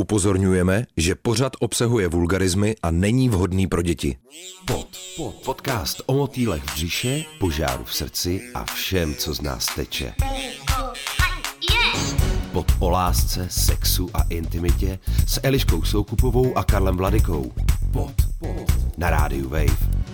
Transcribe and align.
Upozorňujeme, 0.00 0.86
že 0.96 1.14
pořad 1.14 1.52
obsahuje 1.60 2.08
vulgarizmy 2.08 2.76
a 2.82 2.90
není 2.90 3.28
vhodný 3.28 3.66
pro 3.66 3.82
děti. 3.82 4.16
Pod, 4.64 4.88
pod, 5.16 5.34
podcast 5.34 6.02
o 6.06 6.14
motýlech 6.14 6.62
v 6.62 6.74
břiše, 6.74 7.24
požáru 7.40 7.84
v 7.84 7.94
srdci 7.94 8.42
a 8.54 8.64
všem, 8.64 9.14
co 9.14 9.34
z 9.34 9.40
nás 9.40 9.66
teče. 9.76 10.14
Pod 12.52 12.72
o 12.78 12.90
lásce, 12.90 13.46
sexu 13.50 14.10
a 14.14 14.22
intimitě 14.22 14.98
s 15.26 15.40
Eliškou 15.42 15.82
Soukupovou 15.82 16.58
a 16.58 16.64
Karlem 16.64 16.96
Vladikou. 16.96 17.52
Pod, 17.92 18.14
pod, 18.38 18.98
na 18.98 19.10
rádiu 19.10 19.48
Wave. 19.48 20.05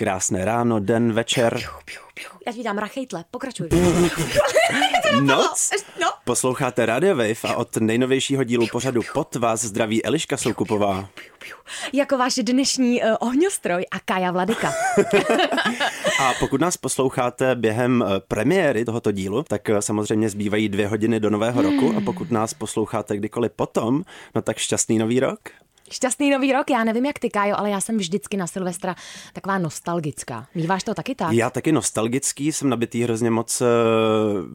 Krásné 0.00 0.44
ráno, 0.44 0.80
den, 0.80 1.12
večer. 1.12 1.60
Já 2.46 2.52
ti 2.52 2.58
vítám 2.58 2.78
Rachejtle, 2.78 3.24
pokračuj. 3.30 3.68
Noc? 5.22 5.70
No. 6.00 6.06
Posloucháte 6.24 6.86
Radio 6.86 7.16
Wave 7.16 7.34
a 7.48 7.54
od 7.54 7.76
nejnovějšího 7.76 8.44
dílu 8.44 8.66
pořadu 8.72 9.00
Pod 9.14 9.34
vás 9.34 9.64
zdraví 9.64 10.04
Eliška 10.04 10.36
Soukupová. 10.36 11.08
Jako 11.92 12.18
váš 12.18 12.34
dnešní 12.34 13.02
uh, 13.02 13.08
ohňostroj 13.20 13.84
a 13.90 14.00
Kaja 14.04 14.30
Vladika. 14.30 14.72
A 16.20 16.34
pokud 16.40 16.60
nás 16.60 16.76
posloucháte 16.76 17.54
během 17.54 18.04
eh, 18.06 18.20
premiéry 18.28 18.84
tohoto 18.84 19.12
dílu, 19.12 19.42
tak 19.42 19.70
eh, 19.70 19.82
samozřejmě 19.82 20.30
zbývají 20.30 20.68
dvě 20.68 20.88
hodiny 20.88 21.20
do 21.20 21.30
nového 21.30 21.62
roku 21.62 21.94
a 21.96 22.00
pokud 22.00 22.30
nás 22.30 22.54
posloucháte 22.54 23.16
kdykoliv 23.16 23.52
potom, 23.52 24.02
no 24.34 24.42
tak 24.42 24.58
šťastný 24.58 24.98
nový 24.98 25.20
rok. 25.20 25.38
Šťastný 25.92 26.30
nový 26.30 26.52
rok, 26.52 26.70
já 26.70 26.84
nevím 26.84 27.06
jak 27.06 27.18
ty, 27.18 27.30
Kájo, 27.30 27.56
ale 27.58 27.70
já 27.70 27.80
jsem 27.80 27.96
vždycky 27.96 28.36
na 28.36 28.46
Silvestra 28.46 28.94
taková 29.32 29.58
nostalgická. 29.58 30.46
Míváš 30.54 30.84
to 30.84 30.94
taky 30.94 31.14
tak? 31.14 31.32
Já 31.32 31.50
taky 31.50 31.72
nostalgický, 31.72 32.52
jsem 32.52 32.68
nabitý 32.68 33.02
hrozně 33.02 33.30
moc 33.30 33.60
uh, 33.60 33.66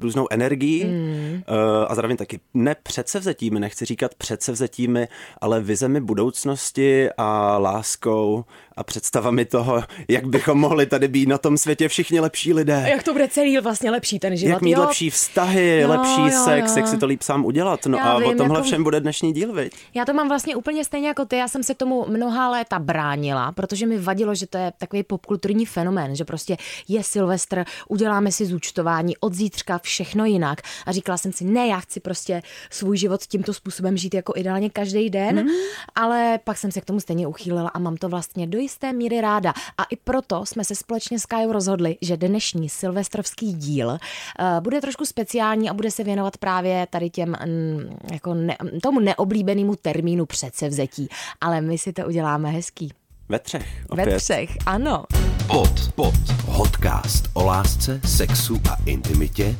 různou 0.01 0.27
energií 0.31 0.83
mm. 0.83 1.33
uh, 1.33 1.41
a 1.87 1.95
zároveň 1.95 2.17
taky 2.17 2.39
ne 2.53 2.75
předsevzetími, 2.83 3.59
nechci 3.59 3.85
říkat 3.85 4.15
předsevzetími, 4.15 5.07
ale 5.41 5.61
vizemi 5.61 6.01
budoucnosti 6.01 7.09
a 7.17 7.57
láskou 7.57 8.45
a 8.77 8.83
představami 8.83 9.45
toho, 9.45 9.83
jak 10.07 10.25
bychom 10.27 10.57
mohli 10.59 10.85
tady 10.85 11.07
být 11.07 11.29
na 11.29 11.37
tom 11.37 11.57
světě 11.57 11.87
všichni 11.87 12.19
lepší 12.19 12.53
lidé. 12.53 12.85
Jak 12.89 13.03
to 13.03 13.13
bude 13.13 13.27
celý 13.27 13.57
vlastně 13.59 13.91
lepší 13.91 14.19
ten 14.19 14.37
život? 14.37 14.51
Jak 14.51 14.61
mít 14.61 14.71
jo? 14.71 14.79
lepší 14.81 15.09
vztahy, 15.09 15.79
Jo, 15.81 15.89
lepší 15.89 16.21
jo, 16.21 16.43
sex, 16.45 16.71
jo. 16.71 16.77
jak 16.77 16.87
si 16.87 16.97
to 16.97 17.05
líp 17.05 17.21
sám 17.21 17.45
udělat. 17.45 17.85
No 17.85 17.97
Já 17.97 18.03
a 18.03 18.15
o 18.15 18.19
vím, 18.19 18.37
tomhle 18.37 18.57
jako- 18.59 18.67
všem 18.67 18.83
bude 18.83 18.99
dnešní 18.99 19.33
díl, 19.33 19.53
viď? 19.53 19.73
Já 19.93 20.05
to 20.05 20.13
mám 20.13 20.27
vlastně 20.27 20.55
úplně 20.55 20.83
stejně 20.85 21.07
jako 21.07 21.25
ty. 21.25 21.35
Já 21.37 21.47
jsem 21.47 21.63
se 21.63 21.75
tomu 21.75 22.05
mnoha 22.09 22.49
léta 22.49 22.79
bránila, 22.79 23.51
protože 23.51 23.85
mi 23.85 23.97
vadilo, 23.97 24.35
že 24.35 24.47
to 24.47 24.57
je 24.57 24.73
takový 24.77 25.03
popkulturní 25.03 25.65
fenomén, 25.65 26.15
že 26.15 26.25
prostě 26.25 26.57
je 26.87 27.03
Silvestr, 27.03 27.63
uděláme 27.89 28.31
si 28.31 28.45
zúčtování, 28.45 29.17
od 29.17 29.33
zítřka 29.33 29.77
všechno 29.77 30.25
jinak. 30.25 30.61
A 30.85 30.91
říkala 30.91 31.17
jsem 31.17 31.33
si, 31.33 31.43
ne, 31.45 31.67
já 31.67 31.79
chci 31.79 31.99
prostě 31.99 32.41
svůj 32.69 32.97
život 32.97 33.21
tímto 33.21 33.53
způsobem 33.53 33.97
žít 33.97 34.13
jako 34.13 34.33
ideálně 34.35 34.69
každý 34.69 35.09
den, 35.09 35.35
Mhm. 35.35 35.47
ale 35.95 36.39
pak 36.43 36.57
jsem 36.57 36.71
se 36.71 36.81
k 36.81 36.85
tomu 36.85 36.99
stejně 36.99 37.27
uchýlila 37.27 37.69
a 37.69 37.79
mám 37.79 37.97
to 37.97 38.09
vlastně 38.09 38.47
do 38.47 38.57
jisté 38.65 38.93
míry 38.93 39.21
ráda. 39.21 39.53
A 39.77 39.83
i 39.83 39.95
proto 39.95 40.45
jsme 40.45 40.63
se 40.63 40.75
společně 40.75 41.19
s 41.19 41.25
Kajou 41.25 41.51
rozhodli, 41.51 41.97
že 42.01 42.17
dnešní 42.17 42.69
silvestrovský 42.69 43.53
díl 43.53 43.87
uh, 43.87 43.97
bude 44.59 44.81
trošku 44.81 45.05
speciální 45.05 45.69
a 45.69 45.73
bude 45.73 45.91
se 45.91 46.03
věnovat 46.03 46.37
právě 46.37 46.87
tady 46.89 47.09
těm 47.09 47.29
mm, 47.45 47.97
jako 48.11 48.33
ne, 48.33 48.57
tomu 48.83 48.99
neoblíbenému 48.99 49.75
termínu 49.75 50.25
předsevzetí. 50.25 51.07
Ale 51.41 51.61
my 51.61 51.77
si 51.77 51.93
to 51.93 52.05
uděláme 52.05 52.51
hezký. 52.51 52.91
Ve 53.29 53.39
třech. 53.39 53.85
Opět. 53.89 54.05
Ve 54.05 54.17
třech, 54.17 54.49
ano. 54.65 55.03
Pod, 55.47 55.91
pod, 55.95 56.13
podcast 56.55 57.29
o 57.33 57.45
lásce, 57.45 58.01
sexu 58.05 58.61
a 58.71 58.77
intimitě 58.85 59.55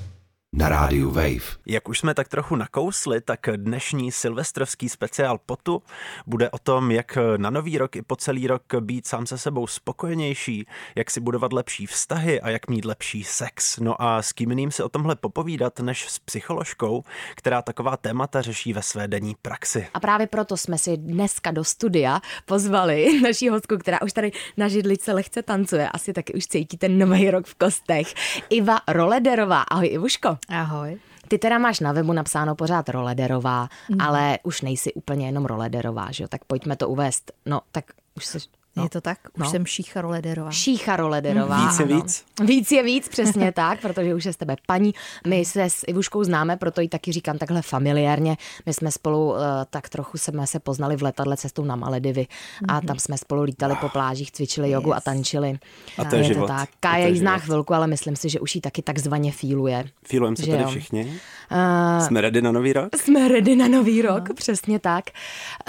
na 0.56 0.70
rádiu 0.70 1.12
Wave. 1.12 1.58
Jak 1.66 1.90
už 1.90 2.00
jsme 2.00 2.14
tak 2.14 2.28
trochu 2.28 2.56
nakousli, 2.56 3.22
tak 3.22 3.40
dnešní 3.56 4.12
silvestrovský 4.12 4.90
speciál 4.90 5.40
potu 5.46 5.82
bude 6.28 6.50
o 6.50 6.58
tom, 6.58 6.92
jak 6.92 7.18
na 7.38 7.50
nový 7.50 7.78
rok 7.78 7.96
i 7.96 8.02
po 8.02 8.16
celý 8.16 8.48
rok 8.48 8.64
být 8.80 9.08
sám 9.08 9.26
se 9.26 9.38
sebou 9.38 9.68
spokojenější, 9.68 10.68
jak 10.96 11.12
si 11.12 11.20
budovat 11.20 11.54
lepší 11.54 11.86
vztahy 11.86 12.42
a 12.42 12.50
jak 12.50 12.70
mít 12.70 12.86
lepší 12.86 13.24
sex. 13.24 13.80
No 13.80 14.02
a 14.02 14.22
s 14.22 14.34
kým 14.34 14.50
jiným 14.50 14.72
si 14.72 14.84
o 14.84 14.90
tomhle 14.90 15.16
popovídat, 15.16 15.80
než 15.80 16.10
s 16.10 16.20
psycholožkou, 16.20 17.04
která 17.36 17.62
taková 17.62 17.98
témata 17.98 18.42
řeší 18.42 18.74
ve 18.74 18.82
své 18.82 19.08
denní 19.08 19.36
praxi. 19.42 19.88
A 19.94 20.00
právě 20.00 20.28
proto 20.28 20.58
jsme 20.58 20.78
si 20.78 20.98
dneska 20.98 21.52
do 21.52 21.64
studia 21.64 22.22
pozvali 22.46 23.22
naší 23.24 23.50
hostku, 23.50 23.78
která 23.78 24.02
už 24.02 24.14
tady 24.14 24.32
na 24.58 24.68
židlice 24.68 25.14
lehce 25.14 25.44
tancuje. 25.44 25.90
Asi 25.90 26.14
taky 26.14 26.34
už 26.34 26.48
cítí 26.48 26.78
ten 26.78 26.98
nový 27.00 27.32
rok 27.32 27.46
v 27.46 27.56
kostech. 27.56 28.14
Iva 28.50 28.80
Rolederová. 28.88 29.62
Ahoj 29.62 29.88
Ivuško. 29.88 30.38
Ahoj. 30.50 31.00
Ty 31.28 31.38
teda 31.38 31.58
máš 31.58 31.80
na 31.80 31.92
webu 31.92 32.14
napsáno 32.14 32.56
pořád 32.56 32.90
Rolederová, 32.90 33.70
ale 34.00 34.40
už 34.44 34.62
nejsi 34.62 34.94
úplně 34.94 35.26
jenom 35.26 35.46
Rolederová, 35.46 36.12
že 36.12 36.24
jo? 36.24 36.28
Tak 36.28 36.46
pojďme 36.46 36.76
to 36.76 36.90
uvést. 36.90 37.32
No, 37.46 37.62
tak 37.72 37.86
už 38.16 38.26
se... 38.26 38.38
No. 38.78 38.84
Je 38.84 38.90
to 38.90 39.02
tak? 39.02 39.18
Už 39.34 39.44
No. 39.46 39.52
jsem 39.52 39.66
Šícha 39.66 40.02
Rolederová. 40.02 40.52
Šícha 40.52 40.96
Rolederová. 40.96 41.68
Víc 41.68 41.80
je 41.80 41.86
ano. 41.86 41.96
víc. 41.96 42.24
Víc 42.44 42.72
je 42.72 42.84
víc, 42.84 43.08
přesně 43.10 43.52
tak, 43.56 43.82
protože 43.82 44.16
už 44.16 44.26
je 44.26 44.34
z 44.34 44.38
tebe 44.38 44.56
paní. 44.68 44.94
My 45.28 45.46
se 45.46 45.64
s 45.64 45.84
Ivuškou 45.88 46.24
známe, 46.24 46.58
proto 46.58 46.82
ji 46.82 46.90
taky 46.90 47.12
říkám 47.12 47.38
takhle 47.38 47.62
familiárně. 47.62 48.38
My 48.66 48.74
jsme 48.74 48.92
spolu 48.92 49.30
uh, 49.32 49.38
tak 49.70 49.90
trochu 49.90 50.18
jsme 50.18 50.48
se 50.48 50.60
poznali 50.60 50.96
v 50.98 51.04
letadle 51.04 51.38
cestou 51.38 51.64
na 51.64 51.76
Maledivy 51.76 52.28
a 52.68 52.82
tam 52.82 53.00
jsme 53.00 53.18
spolu 53.18 53.42
lítali 53.42 53.76
po 53.82 53.90
plážích, 53.90 54.32
cvičili 54.32 54.72
jogu 54.72 54.94
a 54.96 55.00
tančili. 55.02 55.60
A 55.98 56.04
to 56.06 56.16
je 56.16 56.22
to 56.22 56.28
život. 56.28 56.48
tak. 56.48 56.70
Kája 56.80 57.06
je 57.06 57.12
ji 57.12 57.18
zná 57.20 57.38
chvilku, 57.38 57.74
ale 57.74 57.88
myslím 57.88 58.16
si, 58.16 58.30
že 58.30 58.40
už 58.40 58.56
ji 58.56 58.62
taky 58.62 58.82
takzvaně 58.82 59.32
fíluje. 59.32 59.84
Fílujeme 60.08 60.36
se 60.38 60.46
Že 60.46 60.52
tady 60.52 60.64
jo. 60.64 60.70
všichni. 60.70 61.20
Uh, 61.52 62.08
Jsme 62.08 62.22
ready 62.22 62.42
na 62.42 62.52
nový 62.52 62.74
rok? 62.74 62.96
jsme 62.96 63.28
ready 63.28 63.56
na 63.56 63.68
nový 63.68 64.02
rok, 64.02 64.34
přesně 64.34 64.80
tak. 64.80 65.06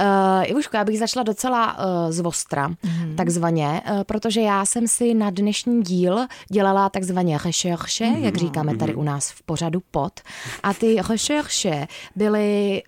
Uh, 0.01 0.07
Ivuško, 0.51 0.77
já 0.77 0.85
bych 0.85 0.99
začala 0.99 1.23
docela 1.25 1.77
uh, 1.79 2.11
z 2.13 2.21
ostra, 2.27 2.71
mm. 3.05 3.17
takzvaně, 3.17 3.83
uh, 3.91 4.05
protože 4.05 4.41
já 4.41 4.65
jsem 4.65 4.89
si 4.89 5.15
na 5.15 5.31
dnešní 5.31 5.83
díl 5.83 6.27
dělala 6.51 6.89
takzvaně 6.89 7.39
recherche, 7.45 8.07
mm. 8.07 8.25
jak 8.25 8.37
říkáme 8.37 8.77
tady 8.77 8.95
u 8.95 9.03
nás 9.03 9.31
v 9.31 9.43
pořadu 9.43 9.83
pod. 9.91 10.21
A 10.63 10.75
ty 10.75 10.97
recherche 11.09 11.87
byly 12.17 12.83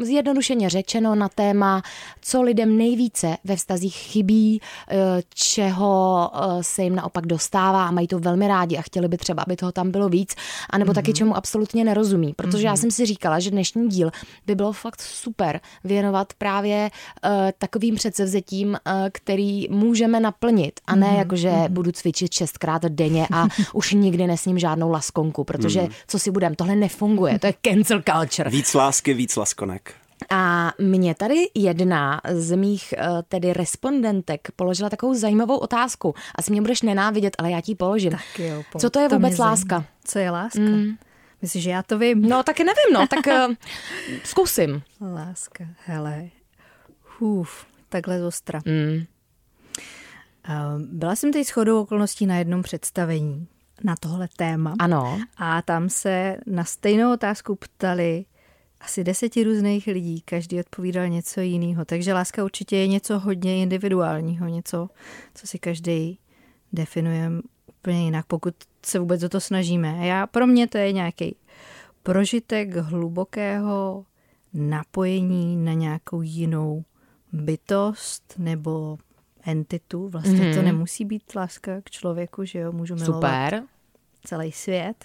zjednodušeně 0.00 0.70
řečeno 0.70 1.14
na 1.14 1.28
téma, 1.28 1.82
co 2.20 2.42
lidem 2.42 2.78
nejvíce 2.78 3.36
ve 3.44 3.56
vztazích 3.56 3.94
chybí, 3.94 4.60
eh, 4.90 4.96
čeho 5.34 6.30
eh, 6.34 6.62
se 6.62 6.82
jim 6.82 6.94
naopak 6.94 7.26
dostává 7.26 7.86
a 7.86 7.90
mají 7.90 8.08
to 8.08 8.18
velmi 8.18 8.48
rádi 8.48 8.76
a 8.76 8.82
chtěli 8.82 9.08
by 9.08 9.16
třeba, 9.16 9.42
aby 9.42 9.56
toho 9.56 9.72
tam 9.72 9.90
bylo 9.90 10.08
víc, 10.08 10.34
anebo 10.70 10.90
mm-hmm. 10.90 10.94
taky 10.94 11.12
čemu 11.12 11.36
absolutně 11.36 11.84
nerozumí. 11.84 12.34
Protože 12.36 12.58
mm-hmm. 12.58 12.70
já 12.70 12.76
jsem 12.76 12.90
si 12.90 13.06
říkala, 13.06 13.40
že 13.40 13.50
dnešní 13.50 13.88
díl 13.88 14.10
by 14.46 14.54
bylo 14.54 14.72
fakt 14.72 15.00
super 15.00 15.60
věnovat 15.84 16.32
právě 16.38 16.90
uh, 17.24 17.30
takovým 17.58 17.94
předsevzetím, 17.94 18.68
uh, 18.68 18.92
který 19.12 19.68
můžeme 19.70 20.20
naplnit 20.20 20.80
a 20.86 20.96
ne 20.96 21.06
mm-hmm. 21.06 21.18
jako, 21.18 21.36
že 21.36 21.52
budu 21.68 21.92
cvičit 21.92 22.32
šestkrát 22.32 22.82
denně 22.82 23.26
a 23.32 23.46
už 23.72 23.92
nikdy 23.92 24.26
nesním 24.26 24.58
žádnou 24.58 24.90
laskonku, 24.90 25.44
protože 25.44 25.80
mm-hmm. 25.80 25.92
co 26.08 26.18
si 26.18 26.30
budem, 26.30 26.54
tohle 26.54 26.76
nefunguje, 26.76 27.38
to 27.38 27.46
je 27.46 27.54
cancel 27.62 28.02
culture. 28.02 28.50
Víc 28.50 28.74
lásky, 28.74 29.14
víc 29.14 29.36
laskonek. 29.36 29.75
A 30.30 30.72
mě 30.78 31.14
tady 31.14 31.44
jedna 31.54 32.20
z 32.32 32.56
mých 32.56 32.94
eh, 32.98 33.08
tedy 33.28 33.52
respondentek 33.52 34.48
položila 34.56 34.90
takovou 34.90 35.14
zajímavou 35.14 35.56
otázku. 35.56 36.14
Asi 36.34 36.52
mě 36.52 36.60
budeš 36.60 36.82
nenávidět, 36.82 37.36
ale 37.38 37.50
já 37.50 37.60
ti 37.60 37.72
ji 37.72 37.76
položím. 37.76 38.10
Tak 38.10 38.38
jo, 38.38 38.62
pojď, 38.72 38.80
Co 38.80 38.90
to 38.90 38.98
je 38.98 39.08
mě 39.08 39.16
vůbec 39.16 39.38
láska? 39.38 39.84
Co 40.04 40.18
je 40.18 40.30
láska? 40.30 40.60
Mm. 40.60 40.96
Myslíš, 41.42 41.62
že 41.62 41.70
já 41.70 41.82
to 41.82 41.98
vím? 41.98 42.22
No, 42.22 42.42
taky 42.42 42.64
nevím, 42.64 42.94
no, 42.94 43.06
tak 43.06 43.26
uh, 43.26 43.54
zkusím. 44.24 44.82
Láska, 45.00 45.64
hele. 45.86 46.28
Hůf, 47.18 47.66
takhle 47.88 48.20
z 48.20 48.22
ostra. 48.22 48.60
Mm. 48.64 49.04
Uh, 50.48 50.82
Byla 50.82 51.16
jsem 51.16 51.32
teď 51.32 51.46
shodou 51.46 51.80
okolností 51.80 52.26
na 52.26 52.36
jednom 52.36 52.62
představení 52.62 53.48
na 53.84 53.94
tohle 54.00 54.28
téma. 54.36 54.74
Ano. 54.78 55.20
A 55.36 55.62
tam 55.62 55.88
se 55.88 56.36
na 56.46 56.64
stejnou 56.64 57.12
otázku 57.12 57.56
ptali 57.56 58.24
asi 58.80 59.04
deseti 59.04 59.44
různých 59.44 59.86
lidí, 59.86 60.20
každý 60.20 60.60
odpovídal 60.60 61.08
něco 61.08 61.40
jiného. 61.40 61.84
Takže 61.84 62.14
láska 62.14 62.44
určitě 62.44 62.76
je 62.76 62.86
něco 62.86 63.18
hodně 63.18 63.62
individuálního, 63.62 64.48
něco, 64.48 64.88
co 65.34 65.46
si 65.46 65.58
každý 65.58 66.18
definuje 66.72 67.30
úplně 67.66 68.04
jinak, 68.04 68.26
pokud 68.26 68.54
se 68.82 68.98
vůbec 68.98 69.22
o 69.22 69.28
to 69.28 69.40
snažíme. 69.40 70.06
Já, 70.06 70.26
pro 70.26 70.46
mě 70.46 70.66
to 70.66 70.78
je 70.78 70.92
nějaký 70.92 71.36
prožitek 72.02 72.76
hlubokého 72.76 74.04
napojení 74.54 75.56
na 75.56 75.72
nějakou 75.72 76.22
jinou 76.22 76.84
bytost 77.32 78.34
nebo 78.38 78.98
entitu. 79.44 80.08
Vlastně 80.08 80.40
mm-hmm. 80.40 80.54
to 80.54 80.62
nemusí 80.62 81.04
být 81.04 81.34
láska 81.34 81.80
k 81.80 81.90
člověku, 81.90 82.44
že 82.44 82.58
jo, 82.58 82.72
můžu 82.72 82.94
milovat 82.94 83.44
Super. 83.44 83.62
celý 84.24 84.52
svět. 84.52 85.04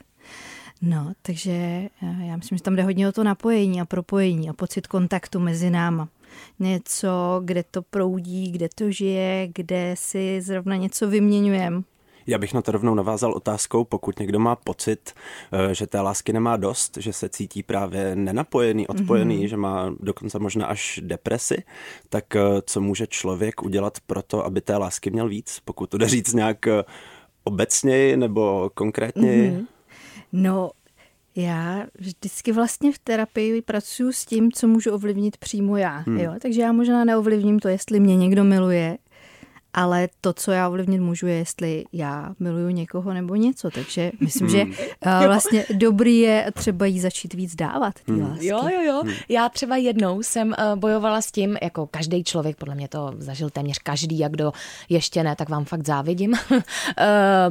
No, 0.82 1.14
takže 1.22 1.52
eh, 1.52 1.90
já 2.02 2.38
myslím, 2.38 2.58
že 2.58 2.64
tam 2.64 2.76
jde 2.76 2.84
hodně 2.84 3.10
o 3.10 3.12
to 3.12 3.24
napojení 3.24 3.82
a 3.82 3.86
propojení 3.86 4.50
a 4.50 4.54
pocit 4.54 4.88
kontaktu 4.88 5.40
mezi 5.40 5.70
náma. 5.70 6.10
Něco, 6.60 7.42
kde 7.46 7.64
to 7.72 7.82
proudí, 7.82 8.52
kde 8.52 8.70
to 8.76 8.92
žije, 8.92 9.48
kde 9.56 9.96
si 9.98 10.42
zrovna 10.42 10.76
něco 10.76 11.08
vyměňujeme. 11.08 11.82
Já 12.28 12.38
bych 12.38 12.54
na 12.54 12.62
to 12.62 12.72
rovnou 12.72 12.96
navázal 12.96 13.34
otázkou, 13.34 13.84
pokud 13.84 14.20
někdo 14.20 14.40
má 14.40 14.56
pocit, 14.56 15.14
eh, 15.52 15.76
že 15.76 15.88
té 15.88 16.02
lásky 16.02 16.34
nemá 16.34 16.58
dost, 16.58 16.98
že 16.98 17.14
se 17.14 17.30
cítí 17.30 17.64
právě 17.64 18.16
nenapojený, 18.16 18.88
odpojený, 18.88 19.44
mm-hmm. 19.44 19.50
že 19.50 19.58
má 19.58 19.94
dokonce 20.00 20.40
možná 20.40 20.66
až 20.66 21.00
depresi, 21.04 21.64
tak 22.10 22.36
eh, 22.36 22.42
co 22.66 22.82
může 22.82 23.08
člověk 23.08 23.64
udělat 23.64 23.98
pro 24.08 24.22
to, 24.22 24.46
aby 24.46 24.62
té 24.62 24.78
lásky 24.78 25.12
měl 25.12 25.30
víc, 25.30 25.62
pokud 25.66 25.90
to 25.90 25.98
jde 25.98 26.08
říct 26.08 26.34
nějak 26.34 26.66
obecněji 27.44 28.18
nebo 28.18 28.72
konkrétněji? 28.74 29.52
Mm-hmm. 29.52 29.66
No, 30.32 30.72
já 31.36 31.88
vždycky 32.00 32.52
vlastně 32.52 32.92
v 32.92 33.00
terapii 33.00 33.62
pracuji 33.62 34.14
s 34.14 34.26
tím, 34.26 34.52
co 34.52 34.68
můžu 34.68 34.92
ovlivnit 34.92 35.38
přímo 35.38 35.78
já. 35.78 35.98
Hmm. 35.98 36.20
Jo? 36.20 36.34
Takže 36.42 36.62
já 36.62 36.72
možná 36.72 37.06
neovlivním 37.06 37.60
to, 37.60 37.68
jestli 37.68 38.00
mě 38.00 38.16
někdo 38.16 38.44
miluje, 38.44 38.98
ale 39.74 40.10
to, 40.22 40.34
co 40.34 40.52
já 40.52 40.68
ovlivnit 40.68 41.02
můžu, 41.02 41.28
je, 41.28 41.36
jestli 41.36 41.86
já 41.94 42.34
miluju 42.40 42.70
někoho 42.70 43.14
nebo 43.14 43.36
něco. 43.36 43.70
Takže 43.70 44.12
myslím, 44.20 44.50
že 44.50 44.64
uh, 44.66 45.26
vlastně 45.26 45.66
dobrý 45.74 46.20
je 46.20 46.52
třeba 46.54 46.86
jí 46.86 47.00
začít 47.00 47.34
víc 47.34 47.56
dávat. 47.56 47.94
Ty 48.06 48.12
hmm. 48.12 48.38
Jo, 48.40 48.62
jo, 48.74 48.82
jo. 48.82 49.02
Hmm. 49.04 49.14
Já 49.30 49.50
třeba 49.50 49.78
jednou 49.78 50.24
jsem 50.24 50.48
uh, 50.48 50.80
bojovala 50.80 51.22
s 51.22 51.32
tím, 51.32 51.58
jako 51.62 51.88
každý 51.88 52.24
člověk, 52.24 52.58
podle 52.58 52.76
mě 52.76 52.88
to 52.88 53.14
zažil 53.18 53.50
téměř 53.50 53.78
každý, 53.78 54.26
a 54.26 54.28
kdo 54.28 54.52
ještě 54.90 55.24
ne, 55.24 55.36
tak 55.36 55.50
vám 55.50 55.66
fakt 55.66 55.88
závidím, 55.88 56.32
uh, 56.52 56.58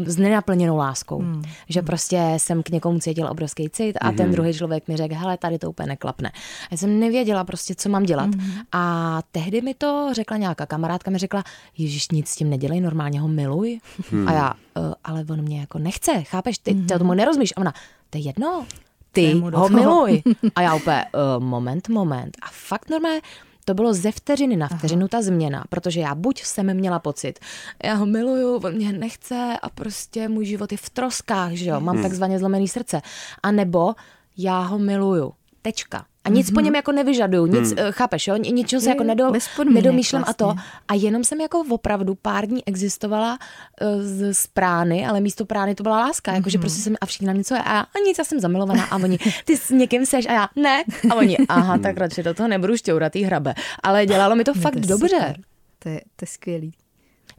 s 0.06 0.16
nenaplněnou 0.16 0.76
láskou. 0.76 1.18
Hmm. 1.18 1.42
Že 1.68 1.82
prostě 1.82 2.34
jsem 2.36 2.62
k 2.62 2.70
někomu 2.70 2.98
cítil 2.98 3.26
obrovský 3.30 3.70
cit 3.70 3.96
a 4.00 4.08
hmm. 4.08 4.16
ten 4.16 4.30
druhý 4.30 4.54
člověk 4.54 4.88
mi 4.88 4.96
řekl, 4.96 5.14
hele, 5.14 5.36
tady 5.36 5.58
to 5.58 5.70
úplně 5.70 5.86
neklapne. 5.86 6.32
Já 6.70 6.76
jsem 6.76 7.00
nevěděla 7.00 7.44
prostě, 7.44 7.74
co 7.74 7.88
mám 7.88 8.02
dělat. 8.02 8.34
Hmm. 8.34 8.52
A 8.72 9.22
tehdy 9.32 9.60
mi 9.60 9.74
to 9.74 10.08
řekla 10.12 10.36
nějaká 10.36 10.66
kamarádka, 10.66 11.10
mi 11.10 11.18
řekla, 11.18 11.44
Ježíš, 11.78 12.09
nic 12.12 12.28
s 12.28 12.36
tím 12.36 12.50
nedělej, 12.50 12.80
normálně 12.80 13.20
ho 13.20 13.28
miluj. 13.28 13.80
Hmm. 14.10 14.28
A 14.28 14.32
já, 14.32 14.54
uh, 14.76 14.92
ale 15.04 15.24
on 15.30 15.42
mě 15.42 15.60
jako 15.60 15.78
nechce, 15.78 16.22
chápeš, 16.22 16.58
ty, 16.58 16.74
ty 16.74 16.98
tomu 16.98 17.14
nerozumíš. 17.14 17.52
A 17.56 17.60
ona, 17.60 17.72
to 18.10 18.18
je 18.18 18.24
jedno, 18.24 18.66
ty 19.12 19.32
ho 19.54 19.68
miluj. 19.68 20.22
A 20.54 20.62
já 20.62 20.74
úplně, 20.74 21.04
uh, 21.14 21.44
moment, 21.44 21.88
moment. 21.88 22.36
A 22.42 22.46
fakt 22.52 22.90
normálně, 22.90 23.20
to 23.64 23.74
bylo 23.74 23.94
ze 23.94 24.12
vteřiny 24.12 24.56
na 24.56 24.68
vteřinu 24.68 25.08
ta 25.08 25.22
změna, 25.22 25.64
protože 25.68 26.00
já 26.00 26.14
buď 26.14 26.42
jsem 26.42 26.74
měla 26.74 26.98
pocit, 26.98 27.38
já 27.84 27.94
ho 27.94 28.06
miluju, 28.06 28.56
on 28.56 28.74
mě 28.74 28.92
nechce 28.92 29.56
a 29.62 29.68
prostě 29.68 30.28
můj 30.28 30.44
život 30.44 30.72
je 30.72 30.78
v 30.78 30.90
troskách, 30.90 31.52
že 31.52 31.70
jo, 31.70 31.80
mám 31.80 31.94
hmm. 31.94 32.02
takzvaně 32.02 32.38
zlomený 32.38 32.68
srdce. 32.68 33.02
A 33.42 33.50
nebo 33.50 33.94
já 34.36 34.60
ho 34.60 34.78
miluju. 34.78 35.32
Tečka. 35.62 36.06
A 36.24 36.28
nic 36.28 36.50
mm-hmm. 36.50 36.54
po 36.54 36.60
něm 36.60 36.74
jako 36.74 36.92
nevyžaduju, 36.92 37.46
nic, 37.46 37.72
hmm. 37.72 37.92
chápeš, 37.92 38.26
jo? 38.26 38.36
Ničeho 38.36 38.80
se 38.80 38.88
jako 38.88 39.04
nedo, 39.04 39.32
nedomýšlím 39.72 40.22
vlastně. 40.22 40.46
a 40.46 40.54
to. 40.54 40.60
A 40.88 40.94
jenom 40.94 41.24
jsem 41.24 41.40
jako 41.40 41.64
opravdu 41.70 42.14
pár 42.14 42.46
dní 42.46 42.68
existovala 42.68 43.38
uh, 43.80 44.02
z, 44.02 44.34
z 44.34 44.46
prány, 44.46 45.06
ale 45.06 45.20
místo 45.20 45.44
prány 45.46 45.74
to 45.74 45.82
byla 45.82 45.98
láska, 46.00 46.32
jakože 46.32 46.58
mm-hmm. 46.58 46.60
prostě 46.60 46.82
jsem 46.82 46.96
a 47.00 47.06
všichni 47.06 47.26
na 47.26 47.32
něco 47.32 47.54
je 47.54 47.62
a 47.62 47.74
já, 47.74 47.80
a 47.80 47.98
nic, 48.06 48.18
já 48.18 48.24
jsem 48.24 48.40
zamilovaná 48.40 48.84
a 48.84 48.96
oni, 48.96 49.18
ty 49.44 49.56
s 49.56 49.70
někým 49.70 50.06
seš 50.06 50.26
a 50.26 50.32
já, 50.32 50.48
ne. 50.56 50.84
A 51.10 51.14
oni, 51.14 51.38
aha, 51.48 51.78
tak 51.78 51.96
radši 51.96 52.22
do 52.22 52.34
toho 52.34 52.48
nebudu 52.48 52.76
šťourat 52.76 53.16
hrabe. 53.16 53.54
Ale 53.82 54.06
dělalo 54.06 54.36
mi 54.36 54.44
to 54.44 54.54
fakt 54.54 54.74
to 54.74 54.80
dobře. 54.80 55.34
To 55.78 55.88
je, 55.88 56.00
to 56.16 56.22
je 56.22 56.26
skvělý. 56.26 56.72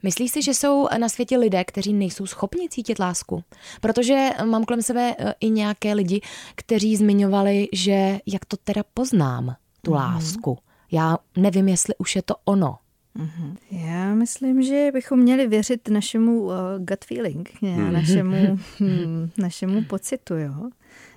Myslíš 0.02 0.30
si, 0.30 0.42
že 0.42 0.54
jsou 0.54 0.88
na 0.98 1.08
světě 1.08 1.38
lidé, 1.38 1.64
kteří 1.64 1.92
nejsou 1.92 2.26
schopni 2.26 2.68
cítit 2.68 2.98
lásku? 2.98 3.44
Protože 3.80 4.30
mám 4.44 4.64
kolem 4.64 4.82
sebe 4.82 5.14
e, 5.18 5.34
i 5.40 5.50
nějaké 5.50 5.94
lidi, 5.94 6.20
kteří 6.54 6.96
zmiňovali, 6.96 7.68
že 7.72 8.18
jak 8.26 8.44
to 8.44 8.56
teda 8.56 8.82
poznám, 8.94 9.56
tu 9.82 9.90
mm-hmm. 9.90 9.94
lásku. 9.94 10.58
Já 10.92 11.18
nevím, 11.36 11.68
jestli 11.68 11.94
už 11.98 12.16
je 12.16 12.22
to 12.22 12.34
ono. 12.44 12.78
Mm-hmm. 13.16 13.56
Já 13.70 14.14
myslím, 14.14 14.62
že 14.62 14.90
bychom 14.92 15.18
měli 15.18 15.46
věřit 15.46 15.88
našemu 15.88 16.42
uh, 16.42 16.52
gut 16.78 17.04
feeling, 17.04 17.50
mm-hmm. 17.62 17.92
našemu, 17.92 18.58
hm, 18.80 19.30
našemu 19.38 19.82
pocitu, 19.82 20.34
jo. 20.34 20.70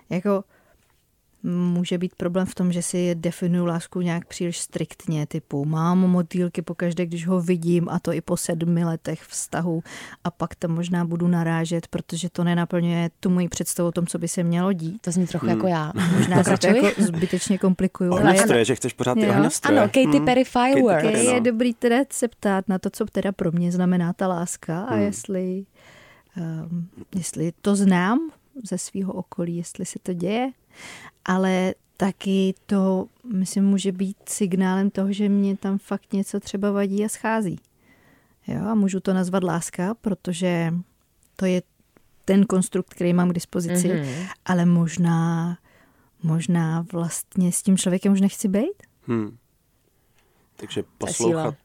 Jako 0.09 0.43
může 1.45 1.97
být 1.97 2.15
problém 2.15 2.45
v 2.45 2.55
tom, 2.55 2.71
že 2.71 2.81
si 2.81 3.15
definuju 3.15 3.65
lásku 3.65 4.01
nějak 4.01 4.27
příliš 4.27 4.59
striktně, 4.59 5.27
typu 5.27 5.65
mám 5.65 5.99
motýlky 5.99 6.61
pokaždé, 6.61 7.05
když 7.05 7.27
ho 7.27 7.41
vidím 7.41 7.89
a 7.89 7.99
to 7.99 8.13
i 8.13 8.21
po 8.21 8.37
sedmi 8.37 8.85
letech 8.85 9.21
vztahu 9.21 9.83
a 10.23 10.31
pak 10.31 10.55
tam 10.55 10.71
možná 10.71 11.05
budu 11.05 11.27
narážet, 11.27 11.87
protože 11.87 12.29
to 12.29 12.43
nenaplňuje 12.43 13.09
tu 13.19 13.29
moji 13.29 13.47
představu 13.47 13.89
o 13.89 13.91
tom, 13.91 14.07
co 14.07 14.19
by 14.19 14.27
se 14.27 14.43
mělo 14.43 14.73
dít. 14.73 15.01
To 15.01 15.11
zní 15.11 15.27
trochu 15.27 15.45
hmm. 15.45 15.55
jako 15.57 15.67
já. 15.67 15.91
Možná 16.17 16.43
se 16.43 16.57
to 16.57 16.67
jako 16.67 17.01
zbytečně 17.01 17.57
komplikuju. 17.57 18.11
Ohňostroje, 18.11 18.65
že 18.65 18.75
chceš 18.75 18.93
pořád 18.93 19.15
ty 19.15 19.29
ohňostroje. 19.29 19.79
Ano, 19.79 19.87
Katy 19.87 20.17
hmm. 20.17 20.25
Perry 20.25 20.43
Fireworks. 20.43 21.03
Katy 21.03 21.25
je 21.25 21.41
dobrý 21.41 21.73
teda 21.73 21.95
se 22.11 22.27
ptát 22.27 22.67
na 22.67 22.79
to, 22.79 22.89
co 22.89 23.05
teda 23.05 23.31
pro 23.31 23.51
mě 23.51 23.71
znamená 23.71 24.13
ta 24.13 24.27
láska 24.27 24.81
a 24.81 24.93
hmm. 24.93 25.03
jestli, 25.03 25.65
um, 26.37 26.89
jestli 27.15 27.53
to 27.61 27.75
znám 27.75 28.19
ze 28.63 28.77
svého 28.77 29.13
okolí, 29.13 29.57
jestli 29.57 29.85
se 29.85 29.99
to 30.03 30.13
děje 30.13 30.51
ale 31.25 31.73
taky 31.97 32.53
to, 32.65 33.07
myslím, 33.33 33.65
může 33.65 33.91
být 33.91 34.17
signálem 34.29 34.89
toho, 34.89 35.13
že 35.13 35.29
mě 35.29 35.57
tam 35.57 35.77
fakt 35.77 36.13
něco 36.13 36.39
třeba 36.39 36.71
vadí 36.71 37.05
a 37.05 37.09
schází. 37.09 37.59
Jo, 38.47 38.65
a 38.65 38.75
můžu 38.75 38.99
to 38.99 39.13
nazvat 39.13 39.43
láska, 39.43 39.93
protože 39.93 40.73
to 41.35 41.45
je 41.45 41.61
ten 42.25 42.45
konstrukt, 42.45 42.89
který 42.89 43.13
mám 43.13 43.29
k 43.29 43.33
dispozici, 43.33 43.87
mm-hmm. 43.87 44.27
ale 44.45 44.65
možná, 44.65 45.57
možná 46.23 46.85
vlastně 46.91 47.51
s 47.51 47.63
tím 47.63 47.77
člověkem 47.77 48.13
už 48.13 48.21
nechci 48.21 48.47
být. 48.47 48.83
Hmm. 49.07 49.37
Takže 50.55 50.83
poslouchat 50.97 51.55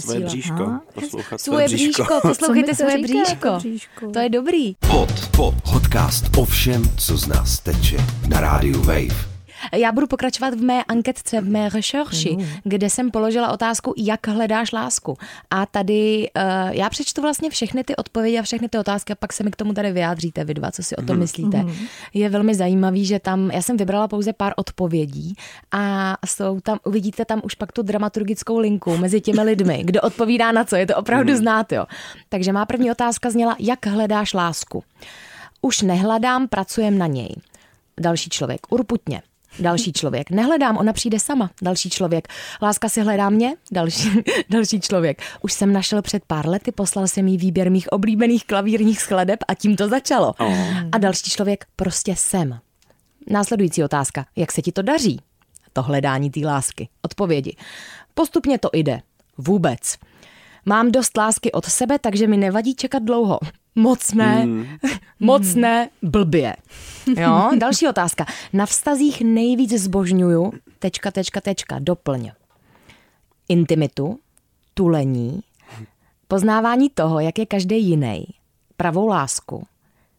své 0.00 0.20
bříško. 0.20 0.62
Aha. 0.62 0.82
Poslouchat 0.94 1.40
svoje 1.40 1.66
bříško. 1.66 2.02
bříško. 2.02 2.28
Poslouchejte 2.28 2.74
svoje 2.74 2.98
bříško. 2.98 3.50
bříško. 3.56 4.10
To 4.10 4.18
je 4.18 4.28
dobrý. 4.28 4.74
Pod, 4.74 5.28
pod, 5.36 5.54
podcast 5.72 6.36
o 6.36 6.44
všem, 6.44 6.82
co 6.96 7.16
z 7.16 7.26
nás 7.26 7.58
teče 7.58 7.96
na 8.28 8.40
rádiu 8.40 8.82
Wave. 8.82 9.33
Já 9.74 9.92
budu 9.92 10.06
pokračovat 10.06 10.54
v 10.54 10.62
mé 10.62 10.84
anketce, 10.84 11.40
v 11.40 11.48
mé 11.48 11.68
rešerši, 11.68 12.36
mm. 12.36 12.46
kde 12.64 12.90
jsem 12.90 13.10
položila 13.10 13.52
otázku, 13.52 13.94
jak 13.96 14.28
hledáš 14.28 14.72
lásku. 14.72 15.18
A 15.50 15.66
tady 15.66 16.30
uh, 16.36 16.42
já 16.70 16.90
přečtu 16.90 17.22
vlastně 17.22 17.50
všechny 17.50 17.84
ty 17.84 17.96
odpovědi 17.96 18.38
a 18.38 18.42
všechny 18.42 18.68
ty 18.68 18.78
otázky 18.78 19.12
a 19.12 19.16
pak 19.16 19.32
se 19.32 19.44
mi 19.44 19.50
k 19.50 19.56
tomu 19.56 19.72
tady 19.72 19.92
vyjádříte 19.92 20.44
vy 20.44 20.54
dva, 20.54 20.70
co 20.70 20.82
si 20.82 20.96
o 20.96 21.02
tom 21.02 21.16
mm. 21.16 21.20
myslíte. 21.20 21.62
Mm. 21.62 21.74
Je 22.14 22.28
velmi 22.28 22.54
zajímavý, 22.54 23.06
že 23.06 23.18
tam, 23.18 23.50
já 23.50 23.62
jsem 23.62 23.76
vybrala 23.76 24.08
pouze 24.08 24.32
pár 24.32 24.52
odpovědí 24.56 25.34
a 25.72 26.16
jsou 26.26 26.60
tam, 26.60 26.78
uvidíte 26.84 27.24
tam 27.24 27.40
už 27.44 27.54
pak 27.54 27.72
tu 27.72 27.82
dramaturgickou 27.82 28.58
linku 28.58 28.96
mezi 28.96 29.20
těmi 29.20 29.42
lidmi, 29.42 29.82
kdo 29.84 30.00
odpovídá 30.00 30.52
na 30.52 30.64
co, 30.64 30.76
je 30.76 30.86
to 30.86 30.96
opravdu 30.96 31.32
mm. 31.32 31.38
znát, 31.38 31.72
jo. 31.72 31.86
Takže 32.28 32.52
má 32.52 32.66
první 32.66 32.90
otázka 32.90 33.30
zněla, 33.30 33.56
jak 33.58 33.86
hledáš 33.86 34.34
lásku. 34.34 34.84
Už 35.62 35.82
nehledám, 35.82 36.48
pracujem 36.48 36.98
na 36.98 37.06
něj. 37.06 37.34
Další 38.00 38.30
člověk, 38.30 38.60
urputně. 38.72 39.22
Další 39.58 39.92
člověk. 39.92 40.30
Nehledám, 40.30 40.76
ona 40.76 40.92
přijde 40.92 41.20
sama. 41.20 41.50
Další 41.62 41.90
člověk. 41.90 42.28
Láska 42.62 42.88
si 42.88 43.00
hledá 43.00 43.30
mě? 43.30 43.56
Další, 43.72 44.08
další 44.50 44.80
člověk. 44.80 45.22
Už 45.42 45.52
jsem 45.52 45.72
našel 45.72 46.02
před 46.02 46.24
pár 46.26 46.48
lety, 46.48 46.72
poslal 46.72 47.06
jsem 47.06 47.28
jí 47.28 47.36
výběr 47.36 47.70
mých 47.70 47.88
oblíbených 47.92 48.44
klavírních 48.46 49.00
skladeb 49.00 49.40
a 49.48 49.54
tím 49.54 49.76
to 49.76 49.88
začalo. 49.88 50.34
Oh. 50.38 50.54
A 50.92 50.98
další 50.98 51.30
člověk, 51.30 51.66
prostě 51.76 52.14
jsem. 52.16 52.58
Následující 53.30 53.84
otázka. 53.84 54.26
Jak 54.36 54.52
se 54.52 54.62
ti 54.62 54.72
to 54.72 54.82
daří? 54.82 55.20
To 55.72 55.82
hledání 55.82 56.30
té 56.30 56.40
lásky. 56.40 56.88
Odpovědi. 57.02 57.56
Postupně 58.14 58.58
to 58.58 58.68
jde. 58.72 59.00
Vůbec. 59.38 59.96
Mám 60.66 60.92
dost 60.92 61.16
lásky 61.16 61.52
od 61.52 61.64
sebe, 61.64 61.98
takže 61.98 62.26
mi 62.26 62.36
nevadí 62.36 62.74
čekat 62.74 63.02
dlouho. 63.02 63.40
Moc 63.74 64.12
ne, 64.12 64.46
mm. 64.46 64.66
moc 65.20 65.54
ne, 65.54 65.90
blbě. 66.02 66.56
Jo, 67.16 67.50
další 67.58 67.88
otázka. 67.88 68.26
Na 68.52 68.66
vztazích 68.66 69.22
nejvíc 69.22 69.72
zbožňuju, 69.72 70.52
tečka, 70.78 71.10
tečka, 71.10 71.40
tečka, 71.40 71.78
doplň. 71.78 72.30
Intimitu, 73.48 74.18
tulení, 74.74 75.42
poznávání 76.28 76.90
toho, 76.90 77.20
jak 77.20 77.38
je 77.38 77.46
každý 77.46 77.84
jiný, 77.84 78.26
pravou 78.76 79.06
lásku, 79.06 79.66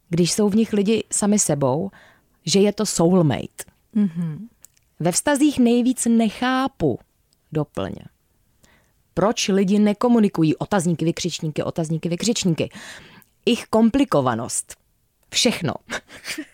když 0.10 0.32
jsou 0.32 0.50
v 0.50 0.56
nich 0.56 0.74
lidi 0.74 1.04
sami 1.12 1.40
sebou, 1.40 1.92
že 2.46 2.60
je 2.60 2.74
to 2.74 2.86
soulmate. 2.86 3.64
Mm-hmm. 3.96 4.38
Ve 5.00 5.12
vztazích 5.12 5.60
nejvíc 5.60 6.06
nechápu, 6.06 7.00
doplň. 7.52 7.94
Proč 9.18 9.48
lidi 9.48 9.80
nekomunikují 9.80 10.56
otazníky, 10.56 11.06
vykřičníky, 11.06 11.64
otazníky, 11.64 12.10
vykřičníky? 12.10 12.70
Ich 13.46 13.66
komplikovanost. 13.70 14.76
Všechno. 15.30 15.74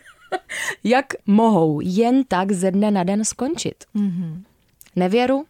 Jak 0.84 1.06
mohou 1.26 1.80
jen 1.84 2.24
tak 2.24 2.52
ze 2.52 2.72
dne 2.72 2.92
na 2.92 3.04
den 3.04 3.26
skončit? 3.26 3.84
Mm-hmm. 3.96 4.44
Nevěru, 4.96 5.46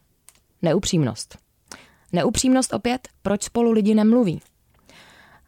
neupřímnost. 0.62 1.38
Neupřímnost 2.14 2.74
opět, 2.74 3.08
proč 3.22 3.44
spolu 3.44 3.72
lidi 3.72 3.96
nemluví? 3.96 4.42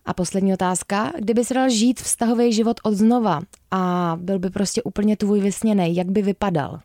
A 0.05 0.13
poslední 0.13 0.53
otázka, 0.53 1.12
kdyby 1.20 1.46
se 1.46 1.53
dal 1.53 1.70
žít 1.70 2.01
vztahový 2.01 2.53
život 2.53 2.79
od 2.84 2.93
znova 2.93 3.41
a 3.72 4.13
byl 4.22 4.39
by 4.39 4.50
prostě 4.50 4.84
úplně 4.84 5.17
tvůj 5.17 5.41
vysněný, 5.41 5.96
jak 5.96 6.12
by 6.12 6.22
vypadal? 6.22 6.79